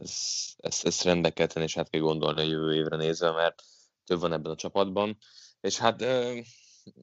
[0.00, 3.62] Ezt, ezt, ezt rendbe kell tenni, és hát kell gondolni a jövő évre nézve, mert
[4.06, 5.18] több van ebben a csapatban.
[5.62, 6.38] És hát uh,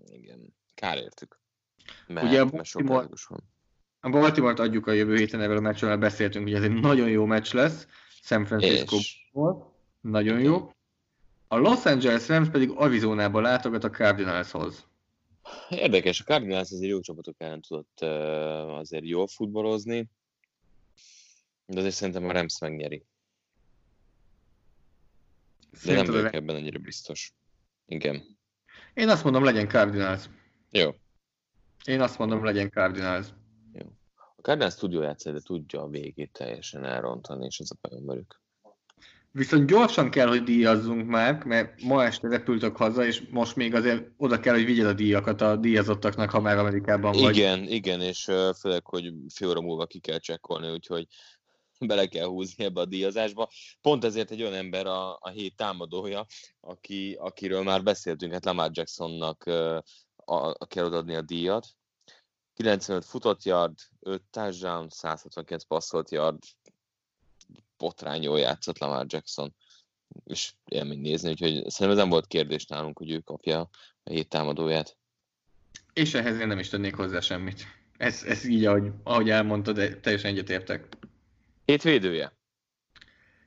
[0.06, 1.40] igen, kár értük.
[2.08, 3.08] Mert, Ugye a Baltimore.
[4.00, 7.26] A Baltimore-t adjuk a jövő héten, erről a meccsről beszéltünk, hogy ez egy nagyon jó
[7.26, 7.88] meccs lesz,
[8.22, 8.98] San francisco
[10.02, 10.72] nagyon jó.
[11.48, 14.88] A Los Angeles Rams pedig Arizonába látogat a Cardinalshoz.
[15.70, 18.00] Érdekes, a Cardinals azért jó csapatok ellen tudott
[18.80, 20.10] azért jól futballozni,
[21.66, 23.06] de azért szerintem a Rams megnyeri.
[25.84, 27.34] De nem vagyok ebben annyira biztos.
[27.86, 28.39] Igen.
[29.00, 30.24] Én azt mondom, legyen Cardinals.
[30.72, 30.90] Jó.
[31.86, 33.28] Én azt mondom, legyen Cardinals.
[33.74, 33.86] Jó.
[34.36, 38.42] A Cardinals tudja játszani, de tudja a végét teljesen elrontani, és ez a bajom velük.
[39.32, 44.10] Viszont gyorsan kell, hogy díjazzunk már, mert ma este repültök haza, és most még azért
[44.18, 47.36] oda kell, hogy vigyed a díjakat a díjazottaknak, ha már Amerikában vagy.
[47.36, 48.24] Igen, igen, és
[48.60, 51.08] főleg, hogy fél óra múlva ki kell csekkolni, úgyhogy
[51.88, 53.50] bele kell húzni ebbe a díjazásba.
[53.82, 56.26] Pont ezért egy olyan ember a, a hét támadója,
[56.60, 59.44] aki, akiről már beszéltünk, hát Lamar Jacksonnak
[60.26, 61.68] a, a kell odaadni a díjat.
[62.54, 66.38] 95 futott yard, 5 touchdown, 169 passzolt yard,
[67.78, 69.56] botrány jól játszott Lamar Jackson,
[70.26, 73.70] és élmény nézni, úgyhogy szerintem ez nem volt kérdés nálunk, hogy ő kapja
[74.04, 74.98] a hét támadóját.
[75.94, 77.64] És ehhez én nem is tennék hozzá semmit.
[77.98, 80.88] Ez, ez így, ahogy, ahogy elmondtad, teljesen egyetértek.
[81.70, 82.38] Hét védője.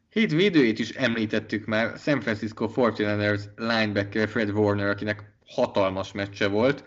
[0.08, 1.98] Hét védőjét is említettük már.
[1.98, 6.84] San Francisco 49ers linebacker Fred Warner, akinek hatalmas meccse volt.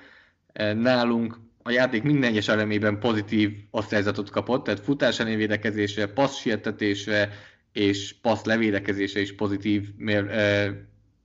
[0.73, 7.31] Nálunk a játék minden egyes elemében pozitív osztályzatot kapott, tehát futás védekezésre, passz sietetésre
[7.71, 10.73] és passz levédekezésre is pozitív mér, e,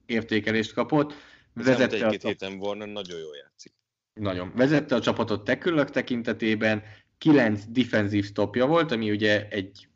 [0.07, 1.15] értékelést kapott.
[1.55, 2.29] Vezette egy-két a...
[2.29, 3.73] héten Warner nagyon jól játszik.
[4.15, 4.53] Nagyon.
[4.55, 6.83] Vezette a csapatot tekülök tekintetében,
[7.19, 9.89] kilenc defensív stopja volt, ami ugye egy,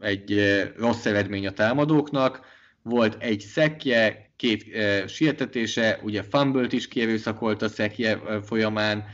[0.00, 0.40] egy
[0.76, 2.40] rossz eredmény a támadóknak,
[2.82, 9.04] volt egy szekje, két e, sietetése, ugye fumble is kierőszakolt a szekje folyamán,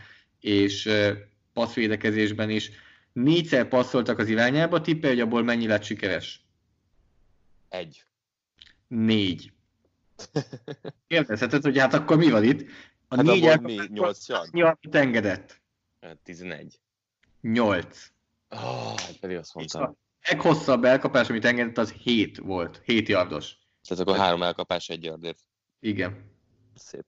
[0.40, 0.88] és
[1.52, 2.70] passzvédekezésben is.
[3.12, 6.44] Négyszer passzoltak az irányába, tippel, hogy abból mennyi lett sikeres?
[7.68, 8.04] Egy.
[8.88, 9.52] Négy.
[11.06, 12.68] Kérdezheted, hogy hát akkor mi van itt?
[13.08, 15.60] A hát négy elkapás, nyolc amit engedett?
[16.00, 16.80] Hát, tizenegy.
[17.40, 18.10] Nyolc.
[18.48, 19.96] Oh, hát pedig azt mondtam.
[20.28, 22.80] Leghosszabb elkapás, amit engedett, az hét volt.
[22.84, 23.56] Hét yardos.
[23.88, 25.38] Tehát akkor három elkapás egy yardért.
[25.80, 26.30] Igen.
[26.74, 27.04] Szép.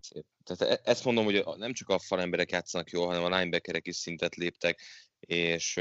[0.00, 0.24] Szép.
[0.44, 3.96] Tehát e- ezt mondom, hogy nem csak a falemberek játszanak jól, hanem a linebackerek is
[3.96, 4.80] szintet léptek,
[5.20, 5.80] és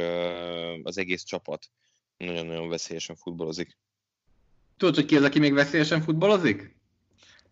[0.83, 1.69] az egész csapat
[2.17, 3.77] nagyon-nagyon veszélyesen futballozik.
[4.77, 6.75] Tudod, hogy ki az, aki még veszélyesen futballozik?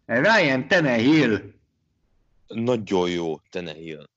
[0.06, 1.54] Ryan Tenehill.
[2.48, 4.10] Nagyon jó Tenehill.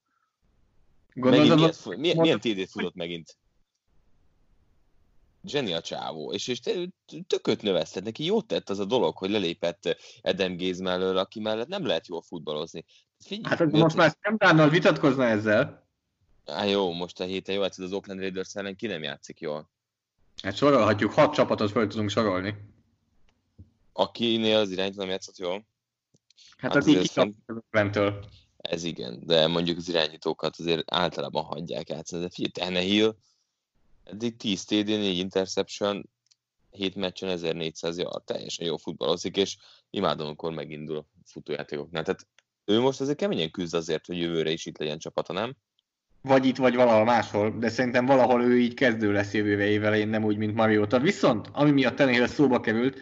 [1.14, 3.36] Gondolod, milyen, milyen, milyen TD futott megint?
[5.48, 6.60] Zseni a csávó, és, és
[7.26, 11.68] tököt növesztett, neki jót tett az a dolog, hogy lelépett Edem Géz mellől, aki mellett
[11.68, 12.84] nem lehet jól futballozni.
[13.24, 15.86] Figyelj, hát most már Szemdánnal vitatkozna ezzel.
[16.46, 19.70] Á, jó, most a héten jó játszott az Oakland Raiders ellen, ki nem játszik jól?
[20.42, 22.54] Hát sorolhatjuk, hat csapatot fel tudunk sorolni.
[23.92, 25.66] Akinél az irányt nem játszott jól?
[26.56, 28.24] Hát, hát aki kikaptól.
[28.56, 32.22] Ez igen, de mondjuk az irányítókat azért általában hagyják játszani.
[32.22, 33.16] De figyelj, Tenehill,
[34.10, 36.08] Eddig 10 TD, 4 interception,
[36.70, 39.56] 7 meccsen 1400 yard, teljesen jó futballozik, és
[39.90, 42.02] imádom, amikor megindul a futójátékoknál.
[42.02, 42.26] Tehát
[42.64, 45.56] ő most azért keményen küzd azért, hogy jövőre is itt legyen csapata, nem?
[46.22, 50.24] Vagy itt, vagy valahol máshol, de szerintem valahol ő így kezdő lesz jövőre évelején, nem
[50.24, 50.98] úgy, mint Mariota.
[50.98, 53.00] Viszont, ami miatt Tenél szóba került,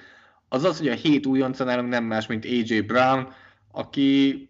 [0.49, 3.33] az az, hogy a hét újonca nálunk nem más, mint AJ Brown,
[3.73, 4.49] aki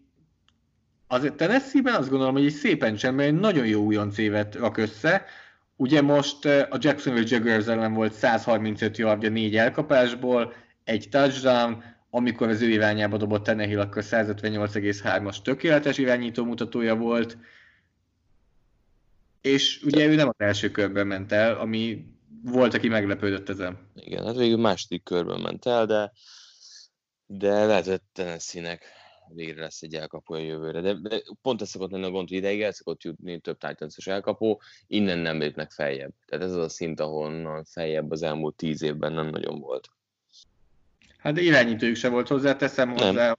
[1.06, 5.24] azért Tennessee-ben azt gondolom, hogy egy szépen sem, egy nagyon jó újonc évet rak össze,
[5.76, 10.52] Ugye most a Jacksonville Jaguars ellen volt 135 yardja négy elkapásból,
[10.84, 17.38] egy touchdown, amikor az ő irányába dobott Tenehill, akkor 158,3-as tökéletes irányító mutatója volt,
[19.40, 22.04] és ugye ő nem az első körben ment el, ami
[22.42, 23.78] volt, aki meglepődött ezen.
[23.94, 26.12] Igen, hát végül második körben ment el, de,
[27.26, 28.84] de lehet, hogy Tennessee-nek
[29.34, 30.80] végre lesz egy elkapója jövőre.
[30.80, 34.06] De, de pont ez szokott lenni a gond, hogy ideig el szokott jutni több titans
[34.06, 36.12] elkapó, innen nem lépnek feljebb.
[36.26, 39.88] Tehát ez az a szint, ahonnan feljebb az elmúlt tíz évben nem nagyon volt.
[41.18, 43.06] Hát de irányítójuk se volt hozzá, teszem nem.
[43.06, 43.36] hozzá.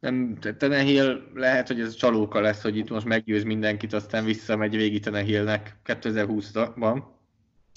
[0.00, 5.02] Nem, Tenehill lehet, hogy ez csalóka lesz, hogy itt most meggyőz mindenkit, aztán visszamegy végig
[5.02, 7.02] Tenehillnek 2020-ban.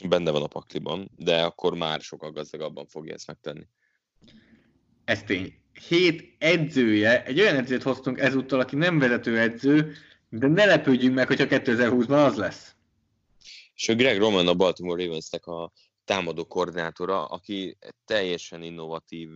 [0.07, 3.67] Benne van a pakliban, de akkor már sokkal gazdagabban fogja ezt megtenni.
[5.03, 5.53] Ez tény.
[5.88, 9.93] Hét edzője, egy olyan edzőt hoztunk ezúttal, aki nem vezető edző,
[10.30, 12.76] de ne lepődjünk meg, hogyha 2020-ban az lesz.
[13.76, 15.71] És Greg Roman a Baltimore Ravensnek a
[16.05, 19.30] támadó koordinátora, aki teljesen innovatív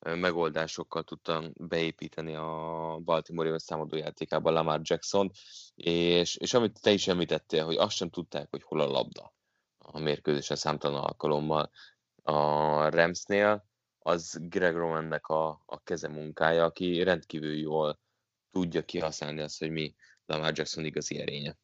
[0.00, 5.30] megoldásokkal tudta beépíteni a Baltimore Ravens támadó játékába Lamar Jackson,
[5.74, 9.34] és, és amit te is említettél, hogy azt sem tudták, hogy hol a labda
[9.78, 11.70] a mérkőzésen számtalan alkalommal
[12.22, 13.67] a Ramsnél,
[14.08, 17.98] az Greg Romannek a, a keze munkája, aki rendkívül jól
[18.52, 19.94] tudja kihasználni azt, hogy mi
[20.26, 21.56] Lamar Jackson igazi erénye.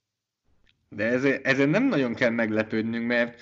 [0.88, 3.40] De ezen, ezen nem nagyon kell meglepődnünk, mert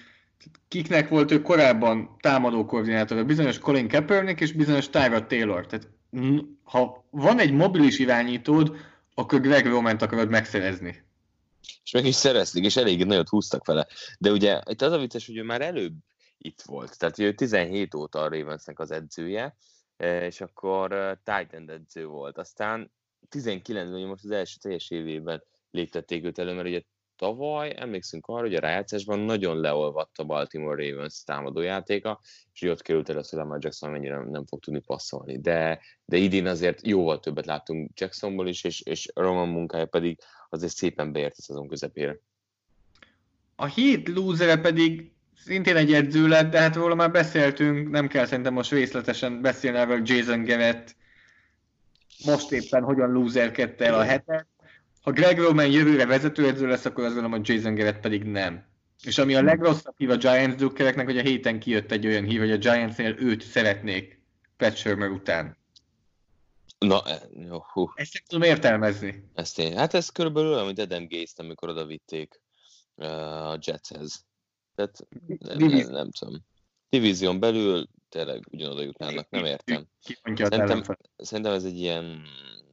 [0.69, 5.67] kiknek volt ő korábban támadó koordinátor, bizonyos Colin Kaepernick és bizonyos Tyra Taylor.
[5.67, 5.89] Tehát
[6.63, 8.77] ha van egy mobilis irányítód,
[9.15, 11.05] akkor Greg Roman-t akarod megszerezni.
[11.85, 13.87] És meg is szerezték, és elég nagyot húztak vele.
[14.19, 15.93] De ugye itt az a vicces, hogy ő már előbb
[16.43, 16.99] itt volt.
[16.99, 19.57] Tehát ő 17 óta a Ravensnek az edzője,
[19.97, 22.39] e, és akkor e, Titan edző volt.
[22.39, 22.93] Aztán
[23.31, 26.83] 19-ben, most az első teljes évében léptették őt elő, mert ugye
[27.17, 32.21] tavaly emlékszünk arra, hogy a rájátszásban nagyon leolvadt a Baltimore Ravens támadójátéka,
[32.53, 35.41] és ott került el az, Lamar Jackson mennyire nem fog tudni passzolni.
[35.41, 40.19] De, de idén azért jóval többet láttunk Jacksonból is, és, és Roman munkája pedig
[40.49, 42.19] azért szépen beért a szezon közepére.
[43.57, 45.13] A hét lúzere pedig
[45.45, 49.79] szintén egy edző lett, de hát róla már beszéltünk, nem kell szerintem most részletesen beszélni
[49.79, 50.95] erről Jason Garrett
[52.25, 54.47] most éppen hogyan lúzerkedte el a hetet.
[55.03, 58.65] Ha Greg Roman jövőre vezetőedző lesz, akkor azt gondolom, hogy Jason Garrett pedig nem.
[59.05, 62.39] És ami a legrosszabb hív a Giants drukkereknek, hogy a héten kijött egy olyan hív,
[62.39, 64.21] hogy a Giantsnél őt szeretnék
[64.57, 65.57] Pat Shermer után.
[66.79, 67.91] Na, e, jó, hú.
[67.95, 69.31] Ezt nem tudom értelmezni.
[69.35, 69.77] Ezt én.
[69.77, 72.41] Hát ez körülbelül olyan, mint Adam Gaze-t, amikor oda vitték
[72.95, 74.25] uh, a Jetshez.
[74.91, 76.45] Tehát nem, nem, nem tudom.
[76.89, 79.87] Divízión belül tényleg ugyanoda jutnának, nem értem.
[80.35, 80.83] Szerintem,
[81.17, 82.23] szerintem ez egy ilyen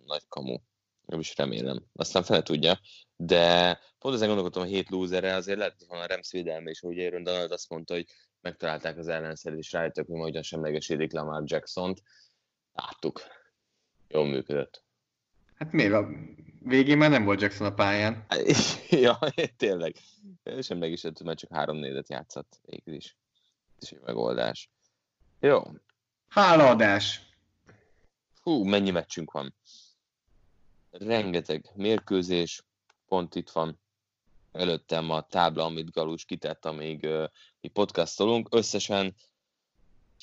[0.05, 0.57] nagy kamu.
[1.05, 1.86] Nem is remélem.
[1.93, 2.80] Aztán fele tudja.
[3.16, 6.99] De pont ezen gondolkodtam a hét lúzerre, azért lehet van a Rams védelme is, hogy
[6.99, 8.05] Aaron Donald azt mondta, hogy
[8.41, 12.01] megtalálták az ellenszert, és rájöttek, hogy hogyan semlegesítik Lamar Jackson-t.
[12.74, 13.22] Láttuk.
[14.07, 14.84] Jól működött.
[15.55, 15.93] Hát miért?
[16.62, 18.26] Végén már nem volt Jackson a pályán.
[18.89, 19.20] ja,
[19.57, 19.95] tényleg.
[20.62, 23.18] Sem meg is mert csak három négyet játszott végül is.
[23.80, 24.70] Is egy megoldás.
[25.39, 25.62] Jó.
[26.28, 27.22] Hálaadás.
[28.41, 29.55] Hú, mennyi meccsünk van.
[30.91, 32.64] Rengeteg mérkőzés,
[33.07, 33.80] pont itt van
[34.51, 37.24] előttem a tábla, amit Galus kitett, amíg uh,
[37.62, 38.47] mi podcastolunk.
[38.51, 39.16] Összesen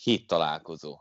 [0.02, 0.98] hét találkozó.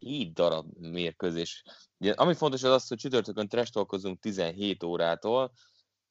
[0.00, 1.64] Hét darab mérkőzés.
[1.98, 5.52] Ugye, ami fontos az az, hogy csütörtökön trestolkozunk 17 órától,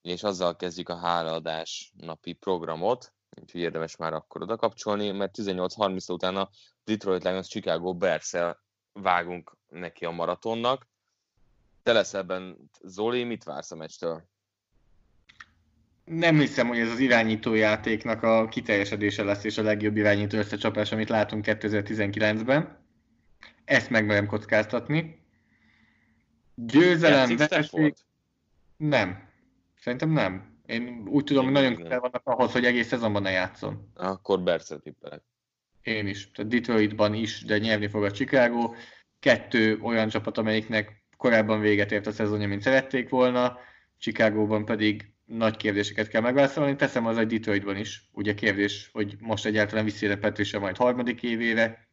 [0.01, 6.11] és azzal kezdjük a hálaadás napi programot, úgyhogy érdemes már akkor oda kapcsolni, mert 18.30
[6.11, 6.49] után a
[6.83, 8.35] Detroit Lions Chicago bears
[8.93, 10.87] vágunk neki a maratonnak.
[11.83, 14.27] Te lesz ebben, Zoli, mit vársz a meccstől?
[16.03, 21.09] Nem hiszem, hogy ez az irányítójátéknak a kiteljesedése lesz, és a legjobb irányító összecsapás, amit
[21.09, 22.78] látunk 2019-ben.
[23.65, 25.21] Ezt megmerem kockáztatni.
[26.55, 27.93] Győzelem, vereség...
[28.77, 29.27] Nem.
[29.79, 30.57] Szerintem nem.
[30.65, 33.91] Én úgy tudom, hogy nagyon közel vannak ahhoz, hogy egész szezonban ne játszon.
[33.95, 35.21] Akkor Bercet tippelek.
[35.81, 36.31] Én is.
[36.31, 38.73] Tehát Detroitban is, de nyerni fog a Chicago.
[39.19, 43.57] Kettő olyan csapat, amelyiknek korábban véget ért a szezonja, mint szerették volna.
[43.97, 46.75] Chicagóban pedig nagy kérdéseket kell megválaszolni.
[46.75, 48.09] Teszem az egy Detroitban is.
[48.11, 51.88] Ugye kérdés, hogy most egyáltalán visszére Patricia majd harmadik évére,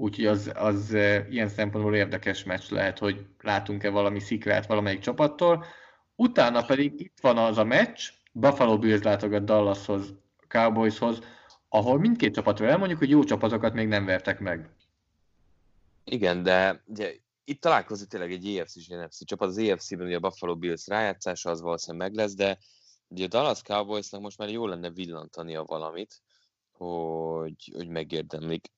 [0.00, 0.92] úgyhogy az, az
[1.30, 5.64] ilyen szempontból érdekes meccs lehet, hogy látunk-e valami szikrát valamelyik csapattól.
[6.16, 10.14] Utána pedig itt van az a meccs, Buffalo Bills látogat Dallashoz,
[10.48, 11.18] Cowboyshoz,
[11.68, 14.70] ahol mindkét csapatról elmondjuk, hogy jó csapatokat még nem vertek meg.
[16.04, 19.48] Igen, de ugye, itt találkozik tényleg egy EFC és NFC csapat.
[19.48, 22.58] Az EFC-ben ugye a Buffalo Bills rájátszása az valószínűleg meg lesz, de
[23.08, 26.20] ugye a Dallas Cowboysnak most már jó lenne villantania valamit,
[26.72, 28.70] hogy, hogy megérdemlik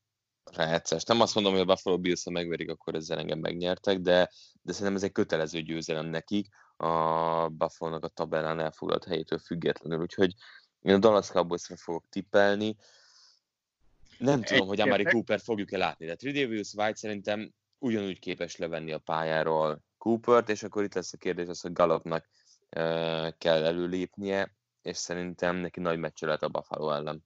[0.57, 1.05] rájátszás.
[1.05, 4.31] Nem azt mondom, hogy a Buffalo bills megverik, akkor ezzel engem megnyertek, de,
[4.63, 10.01] de szerintem ez egy kötelező győzelem nekik a buffalo a tabellán elfoglalt helyétől függetlenül.
[10.01, 10.35] Úgyhogy
[10.81, 12.77] én a Dallas cowboys fogok tippelni.
[14.19, 18.93] Nem egy tudom, hogy Amari Cooper fogjuk-e látni, de Tridavius White szerintem ugyanúgy képes levenni
[18.93, 22.29] a pályáról Coopert, és akkor itt lesz a kérdés az, hogy Galopnak
[22.77, 27.25] uh, kell előlépnie, és szerintem neki nagy meccse lehet a Buffalo ellen.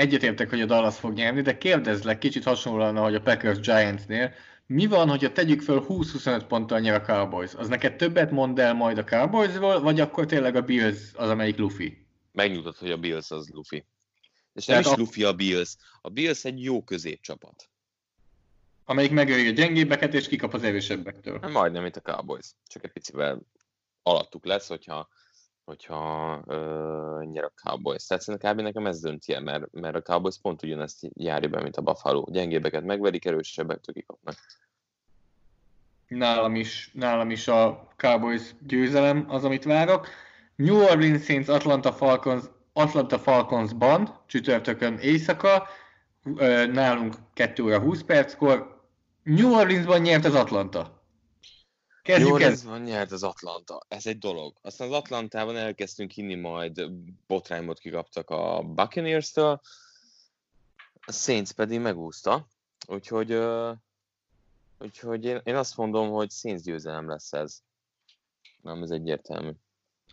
[0.00, 4.32] Egyetértek, hogy a Dallas fog nyerni, de kérdezlek kicsit hasonlóan, ahogy a Packers Giantsnél,
[4.66, 7.54] mi van, hogyha tegyük föl 20-25 ponttal nyer a Cowboys?
[7.54, 11.56] Az neked többet mond el majd a Cowboysról, vagy akkor tényleg a Bills az, amelyik
[11.56, 12.06] Luffy?
[12.32, 13.84] Megnyugtat, hogy a Bills az Luffy.
[14.54, 15.04] És nem Tehát is a...
[15.04, 15.76] Luffy a Bills.
[16.00, 17.68] A Bills egy jó középcsapat.
[18.84, 21.38] Amelyik megöli a gyengébbeket, és kikap az erősebbektől.
[21.38, 22.46] Majdnem, mint a Cowboys.
[22.66, 23.40] Csak egy picivel
[24.02, 25.08] alattuk lesz, hogyha
[25.70, 28.06] hogyha uh, nyer a Cowboys.
[28.06, 28.60] Tehát szerintem kb.
[28.60, 32.24] nekem ez dönti el, mert, mert a Cowboys pont ugyanezt járja be, mint a Buffalo.
[32.30, 34.34] Gyengébbeket megverik, erősebbektől kikapnak.
[36.06, 40.08] Nálam is, nálam is a Cowboys győzelem az, amit várok.
[40.56, 45.66] New Orleans Saints Atlanta Falcons Atlanta Falconsban csütörtökön éjszaka,
[46.72, 48.80] nálunk 2 óra 20 perckor.
[49.22, 50.99] New Orleansban nyert az Atlanta.
[52.10, 53.82] Kezdjük Jó, ez van, nyert az Atlanta.
[53.88, 54.56] Ez egy dolog.
[54.62, 56.90] Aztán az Atlantában elkezdtünk hinni, majd
[57.26, 59.60] botrányot kikaptak a Buccaneers-től,
[61.06, 62.46] a Saints pedig megúszta.
[62.86, 63.38] Úgyhogy,
[64.78, 67.62] úgyhogy én, én azt mondom, hogy Saints győzelem lesz ez.
[68.62, 69.50] Nem, ez egyértelmű.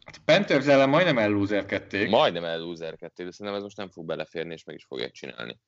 [0.05, 2.09] Hát Panthers ellen majdnem ellúzerkedték.
[2.09, 5.59] Majdnem ellúzerkedték, de szerintem ez most nem fog beleférni, és meg is fogják csinálni.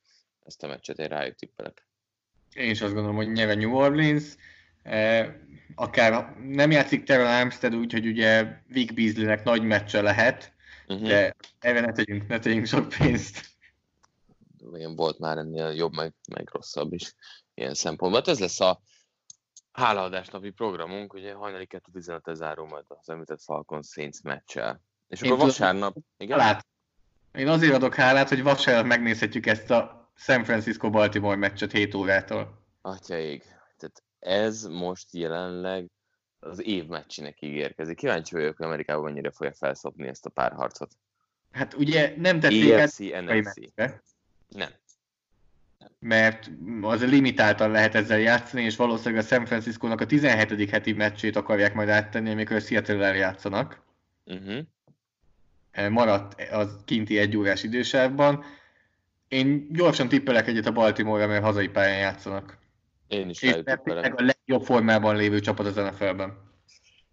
[0.45, 1.87] Ezt a meccset én rájuk tippelek.
[2.53, 4.35] Én is azt gondolom, hogy nyilván New Orleans.
[4.89, 5.33] Eh,
[5.75, 10.53] akár nem játszik Terrell Armstead úgy, hogy ugye Vic Beasleynek nagy meccse lehet,
[10.87, 11.07] uh-huh.
[11.07, 13.45] de erre ne tegyünk, ne tegyünk sok pénzt.
[14.73, 17.13] Igen, volt már ennél jobb, meg, meg rosszabb is
[17.53, 18.19] ilyen szempontból.
[18.19, 18.81] Hát ez lesz a
[19.71, 24.81] hálaadás napi programunk, ugye hajnali 2.15 záró majd az említett Falcon Saints meccsel.
[25.07, 25.95] És Én akkor vasárnap...
[26.17, 26.39] Igen?
[26.39, 26.67] Hálát.
[27.33, 32.67] Én azért adok hálát, hogy vasárnap megnézhetjük ezt a San Francisco-Baltimore meccset 7 órától.
[32.81, 33.43] Atyaig
[34.19, 35.85] ez most jelenleg
[36.39, 37.97] az év meccsének ígérkezik.
[37.97, 40.91] Kíváncsi vagyok, hogy Amerikában mennyire fogja felszopni ezt a párharcot.
[41.51, 43.53] Hát ugye nem tették EFC, NFC.
[44.47, 44.69] Nem.
[45.99, 46.51] Mert
[46.81, 50.69] az limitáltan lehet ezzel játszani, és valószínűleg a San Francisco-nak a 17.
[50.69, 53.81] heti meccsét akarják majd áttenni, amikor Seattle-el játszanak.
[54.25, 54.65] Uh-huh.
[55.89, 58.43] Maradt az kinti egy órás idősávban.
[59.27, 62.57] Én gyorsan tippelek egyet a Baltimore-ra, mert hazai pályán játszanak.
[63.09, 64.19] Én is rájuk tippelek.
[64.19, 66.37] a legjobb formában lévő csapat az NFL-ben.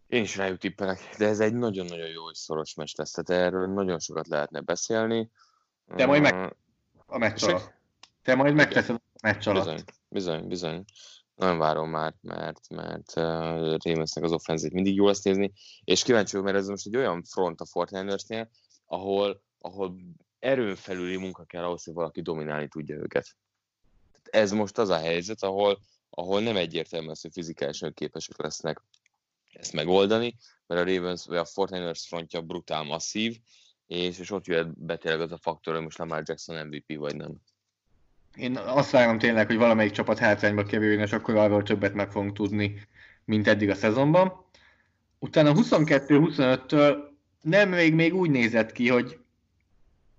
[0.07, 3.67] Én is rájuk tippelek, de ez egy nagyon-nagyon jó és szoros meccs lesz, tehát erről
[3.67, 5.31] nagyon sokat lehetne beszélni.
[5.85, 6.57] De majd meg
[7.07, 7.75] a meccs alatt.
[8.23, 9.65] Te majd megteszed a meccs alatt.
[9.65, 10.85] Bizony, bizony, bizony.
[11.35, 15.53] Nagyon várom már, mert, mert uh, Rémesznek az offenzét mindig jó lesz nézni,
[15.85, 18.51] és kíváncsi vagyok, mert ez most egy olyan front a Fortnite-nél,
[18.87, 19.97] ahol, ahol
[20.39, 23.37] erőn felüli munka kell ahhoz, hogy valaki dominálni tudja őket
[24.31, 25.79] ez most az a helyzet, ahol,
[26.11, 28.83] ahol nem egyértelmű az, hogy fizikálisan képesek lesznek
[29.53, 33.39] ezt megoldani, mert a Ravens vagy a Fortiners frontja brutál masszív,
[33.87, 37.17] és, és ott jöhet be tényleg az a faktor, hogy most Lamar Jackson MVP vagy
[37.17, 37.35] nem.
[38.37, 42.37] Én azt várom tényleg, hogy valamelyik csapat hátrányba kerüljön, és akkor arról többet meg fogunk
[42.37, 42.89] tudni,
[43.25, 44.45] mint eddig a szezonban.
[45.19, 46.97] Utána 22-25-től
[47.41, 49.19] nem még, úgy nézett ki, hogy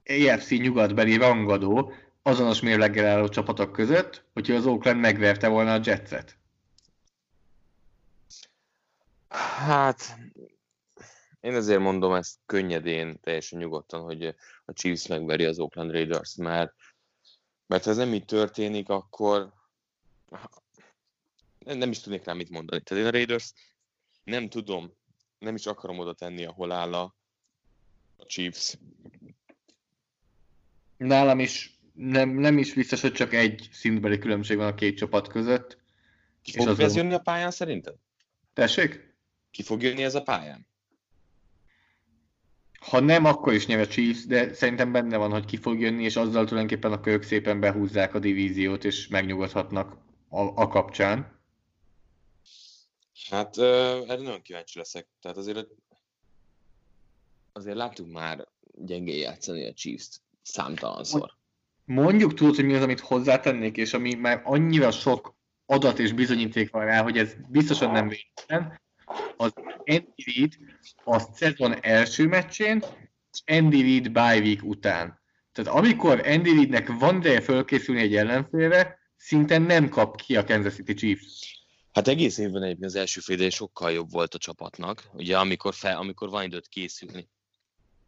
[0.06, 1.94] AFC nyugatbeli rangadó,
[2.28, 6.38] azonos mérleggel álló csapatok között, hogyha az Oakland megverte volna a Jetset?
[9.30, 10.18] Hát,
[11.40, 14.26] én azért mondom ezt könnyedén, teljesen nyugodtan, hogy
[14.66, 16.74] a Chiefs megveri az Oakland Raiders, mert,
[17.68, 19.54] mert ha ez nem így történik, akkor
[21.58, 22.82] nem is tudnék rá mit mondani.
[22.82, 23.54] Tehát én a Raiders
[24.24, 24.94] nem tudom,
[25.40, 27.16] nem is akarom oda tenni, ahol áll a
[28.26, 28.78] Chiefs.
[30.98, 35.28] Nálam is nem, nem is biztos, hogy csak egy szintbeli különbség van a két csapat
[35.28, 35.78] között.
[36.42, 37.96] Ki fog ez az jönni a pályán szerinted?
[38.54, 39.16] Tessék?
[39.52, 40.68] Ki fog jönni ez a pályán?
[42.80, 46.04] Ha nem, akkor is nyer a Chiefs, de szerintem benne van, hogy ki fog jönni,
[46.04, 49.98] és azzal tulajdonképpen a ők szépen behúzzák a divíziót, és megnyugodhatnak
[50.30, 51.40] a, a kapcsán.
[53.30, 55.08] Hát erre nagyon kíváncsi leszek.
[55.22, 55.68] Tehát azért
[57.54, 61.37] azért láttuk már gyengén játszani a Chiefs-t számtalanszor
[61.88, 65.36] mondjuk tudod, hogy mi az, amit hozzátennék, és ami már annyira sok
[65.66, 68.82] adat és bizonyíték van rá, hogy ez biztosan nem véletlen,
[69.38, 69.54] az
[69.86, 70.58] Andy Reid
[71.04, 72.84] a szezon első meccsén,
[73.32, 75.20] és Andy Reid bye week után.
[75.52, 80.74] Tehát amikor Andy Reidnek van ideje fölkészülni egy ellenfélre, szinte nem kap ki a Kansas
[80.74, 81.58] City Chiefs.
[81.92, 85.98] Hát egész évben egyébként az első fél sokkal jobb volt a csapatnak, ugye amikor, fel,
[85.98, 87.30] amikor van időt készülni.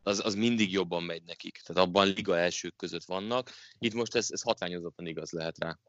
[0.04, 1.62] Az, az mindig jobban megy nekik.
[1.66, 3.52] Tehát abban liga elsők között vannak.
[3.80, 5.80] Itt most ez, ez hatványozottan igaz lehet rá.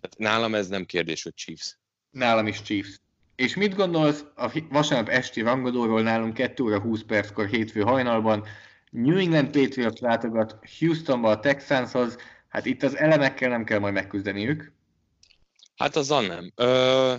[0.00, 1.78] Tehát nálam ez nem kérdés, hogy Chiefs.
[2.10, 3.00] Nálam is Chiefs.
[3.36, 8.46] És mit gondolsz a vasárnap esti rangadóról nálunk 2 óra 20 perckor hétfő hajnalban?
[8.90, 12.16] New England Patriots látogat Houstonba a Texanshoz,
[12.48, 14.72] hát itt az elemekkel nem kell majd megküzdeniük.
[15.76, 16.52] Hát azzal nem.
[16.54, 17.14] Ö...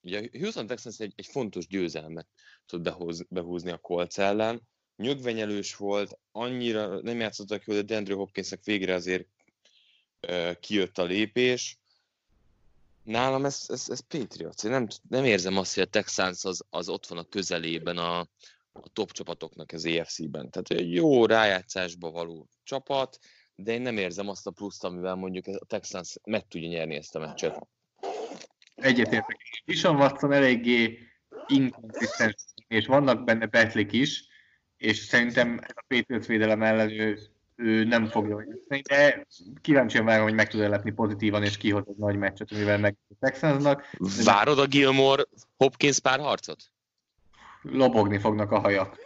[0.00, 2.26] Ugye Houston Texans egy, egy fontos győzelmet
[2.66, 4.60] tud behoz, behúzni a Colts ellen.
[4.96, 9.26] Nyögvenyelős volt, annyira nem játszottak jól, de Deandre Hopkinsnek végre azért
[10.60, 11.78] kijött a lépés.
[13.02, 14.64] Nálam ez, ez, ez Patriots.
[14.64, 18.18] Én nem, nem érzem azt, hogy a Texans az, az ott van a közelében a,
[18.72, 20.50] a top csapatoknak az EFC-ben.
[20.50, 23.18] Tehát egy jó rájátszásba való csapat,
[23.54, 27.14] de én nem érzem azt a pluszt, amivel mondjuk a Texans meg tudja nyerni ezt
[27.14, 27.66] a meccset.
[28.74, 29.62] Egyetértek.
[29.64, 30.98] Dishon Watson eléggé
[31.46, 34.24] inkonzisztens, és vannak benne betlik is,
[34.76, 37.18] és szerintem a Patriots védelem ellen ő,
[37.56, 39.26] ő nem fogja jönni, de
[39.60, 43.90] kíváncsian várom, hogy meg tud lepni pozitívan, és kihoz egy nagy meccset, amivel meg Texansnak.
[44.24, 45.24] Várod a Gilmore
[45.56, 46.72] Hopkins párharcot?
[47.62, 48.98] Lobogni fognak a hajak.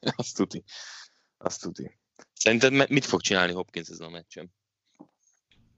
[0.16, 0.64] Azt tuti.
[1.38, 1.98] Azt tuti.
[2.32, 4.54] Szerinted mit fog csinálni Hopkins ezen a meccsen?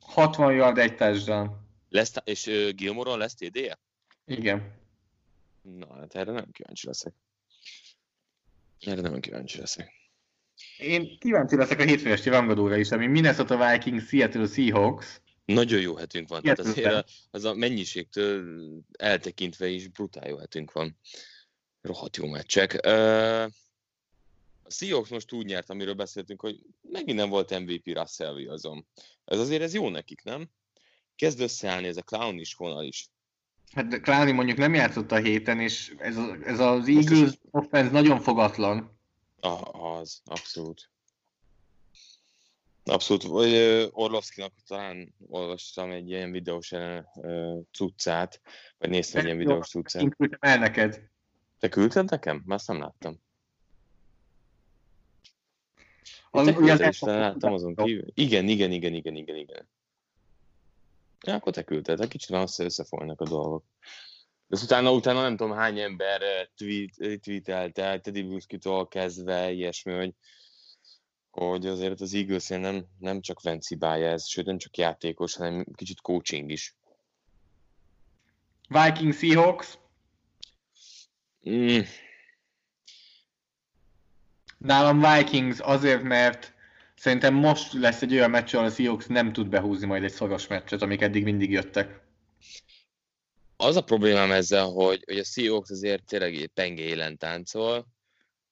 [0.00, 1.68] 60 yard egy touchdown.
[1.88, 3.78] Lesz, és uh, Gilmoron lesz TD-je?
[4.24, 4.79] Igen.
[5.62, 7.14] Na, hát erre nem kíváncsi leszek.
[8.80, 9.92] Erre nem kíváncsi leszek.
[10.78, 15.20] Én kíváncsi leszek a hétfő esti rangadóra is, ami Minnesota Vikings, Seattle Seahawks.
[15.44, 16.42] Nagyon jó hetünk van.
[16.42, 18.62] Tehát azért az a mennyiségtől
[18.98, 20.98] eltekintve is brutál jó hetünk van.
[21.80, 22.74] Rohadt jó meccsek.
[24.62, 28.86] A Seahawks most úgy nyert, amiről beszéltünk, hogy megint nem volt MVP Russell Wilson.
[29.24, 30.50] Ez azért ez jó nekik, nem?
[31.16, 33.08] Kezd összeállni ez a clown is vonal is.
[33.74, 38.20] Hát Clowny mondjuk nem játszott a héten, és ez, a, ez az Eagles offense nagyon
[38.20, 38.98] fogatlan.
[39.40, 40.90] Ah, az, abszolút.
[42.84, 43.24] Abszolút.
[43.92, 46.72] Orlovszkinak talán olvastam egy ilyen videós
[47.72, 48.40] cuccát,
[48.78, 50.02] vagy néztem egy ilyen videós cuccát.
[50.02, 51.08] Én küldtem el neked.
[51.58, 52.42] Te küldted nekem?
[52.46, 53.20] Már azt nem láttam.
[56.30, 58.06] Az, te küldted is, láttam azon kívül.
[58.14, 59.68] Igen, igen, igen, igen, igen, igen.
[61.26, 62.08] Ja, akkor te küldted.
[62.08, 63.64] Kicsit már össze összefolynak a dolgok.
[64.46, 66.20] De utána, utána nem tudom hány ember
[66.54, 70.14] tweet, tweetelte, Teddy Bruschi-tól kezdve, ilyesmi, hogy,
[71.30, 76.00] hogy azért az eagles nem, nem csak vencibája ez, sőt nem csak játékos, hanem kicsit
[76.00, 76.76] coaching is.
[78.68, 79.78] Viking Seahawks.
[81.50, 81.80] Mm.
[84.58, 86.54] Nálam Vikings azért, mert
[87.00, 90.46] szerintem most lesz egy olyan meccs, ahol a Seahawks nem tud behúzni majd egy szoros
[90.46, 92.00] meccset, amik eddig mindig jöttek.
[93.56, 97.86] Az a problémám ezzel, hogy, hogy a Seahawks azért tényleg penge élen táncol,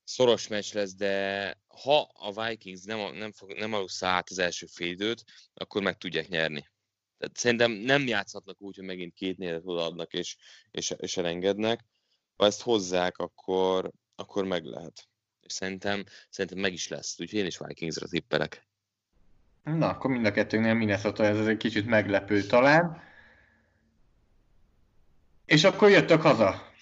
[0.04, 4.66] szoros meccs lesz, de ha a Vikings nem, nem, fog, nem alussza át az első
[4.66, 5.24] félidőt,
[5.54, 6.68] akkor meg tudják nyerni.
[7.18, 10.36] Tehát szerintem nem játszhatnak úgy, hogy megint két nélet odaadnak és,
[10.70, 11.84] és, és elengednek.
[12.36, 15.08] Ha ezt hozzák, akkor, akkor meg lehet.
[15.48, 17.20] És szerintem, szerintem meg is lesz.
[17.20, 18.66] Úgyhogy én is Vikingsra tippelek.
[19.62, 23.02] Na, akkor mind a kettőnél Minnesota ez egy kicsit meglepő talán.
[25.44, 26.72] És akkor jöttök haza.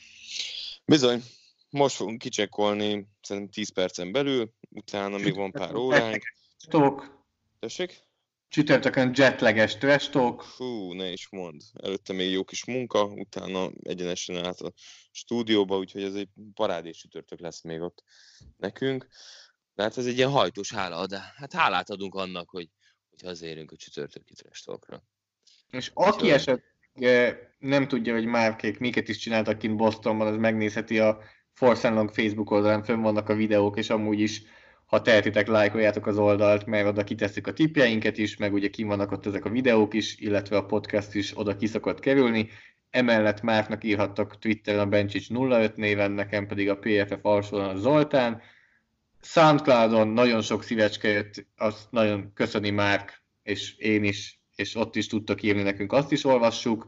[0.85, 1.23] Bizony.
[1.71, 6.23] Most fogunk kicsekkolni, szerintem 10 percen belül, utána még van pár óránk.
[6.69, 7.25] Talk.
[7.59, 8.05] Tessék?
[8.49, 10.42] Csütörtökön jetleges trash talk.
[10.42, 11.62] Fú, ne is mond.
[11.82, 14.72] Előtte még jó kis munka, utána egyenesen át a
[15.11, 18.03] stúdióba, úgyhogy ez egy parádés csütörtök lesz még ott
[18.57, 19.07] nekünk.
[19.74, 22.68] De hát ez egy ilyen hajtós hála, de hát hálát adunk annak, hogy,
[23.11, 25.03] hogy hazérünk a csütörtöki trash talkra.
[25.70, 31.18] És aki esetleg nem tudja, hogy Márkék miket is csináltak kint Bostonban, az megnézheti a
[31.53, 34.42] Force Long Facebook oldalán, fönn vannak a videók, és amúgy is
[34.87, 39.12] ha tehetitek, lájkoljátok az oldalt, mert oda kitesszük a tipjeinket is, meg ugye kim vannak
[39.12, 42.49] ott ezek a videók is, illetve a podcast is oda kiszokott kerülni.
[42.91, 48.41] Emellett Márknak írhattok Twitteren a Bencsics 05 néven, nekem pedig a PFF alsóan a Zoltán.
[49.20, 55.07] Soundcloudon nagyon sok szívecske jött, azt nagyon köszöni Márk, és én is, és ott is
[55.07, 56.87] tudtok írni nekünk, azt is olvassuk.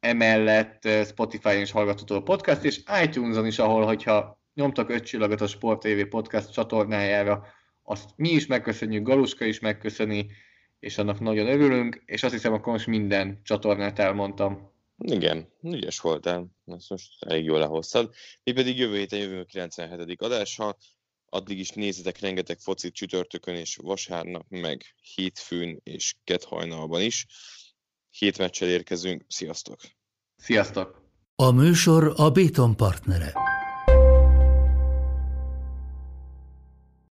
[0.00, 5.40] Emellett eh, Spotify-on is hallgatható a podcast, és iTunes-on is, ahol, hogyha nyomtak öt csillagot
[5.40, 7.46] a Sport TV podcast csatornájára,
[7.82, 10.30] azt mi is megköszönjük, Galuska is megköszöni,
[10.78, 14.70] és annak nagyon örülünk, és azt hiszem, akkor most minden csatornát elmondtam.
[14.98, 18.14] Igen, ügyes voltál, ezt most elég jól lehoztad.
[18.44, 20.22] Mi pedig jövő héten jövünk a 97.
[20.22, 20.76] adással,
[21.34, 24.82] Addig is nézzetek rengeteg focit csütörtökön és vasárnap, meg
[25.14, 27.26] hétfőn és kedhajnalban is.
[28.10, 29.80] Hét meccsel érkezünk, sziasztok!
[30.36, 31.02] Sziasztok!
[31.34, 33.51] A műsor a Béton partnere.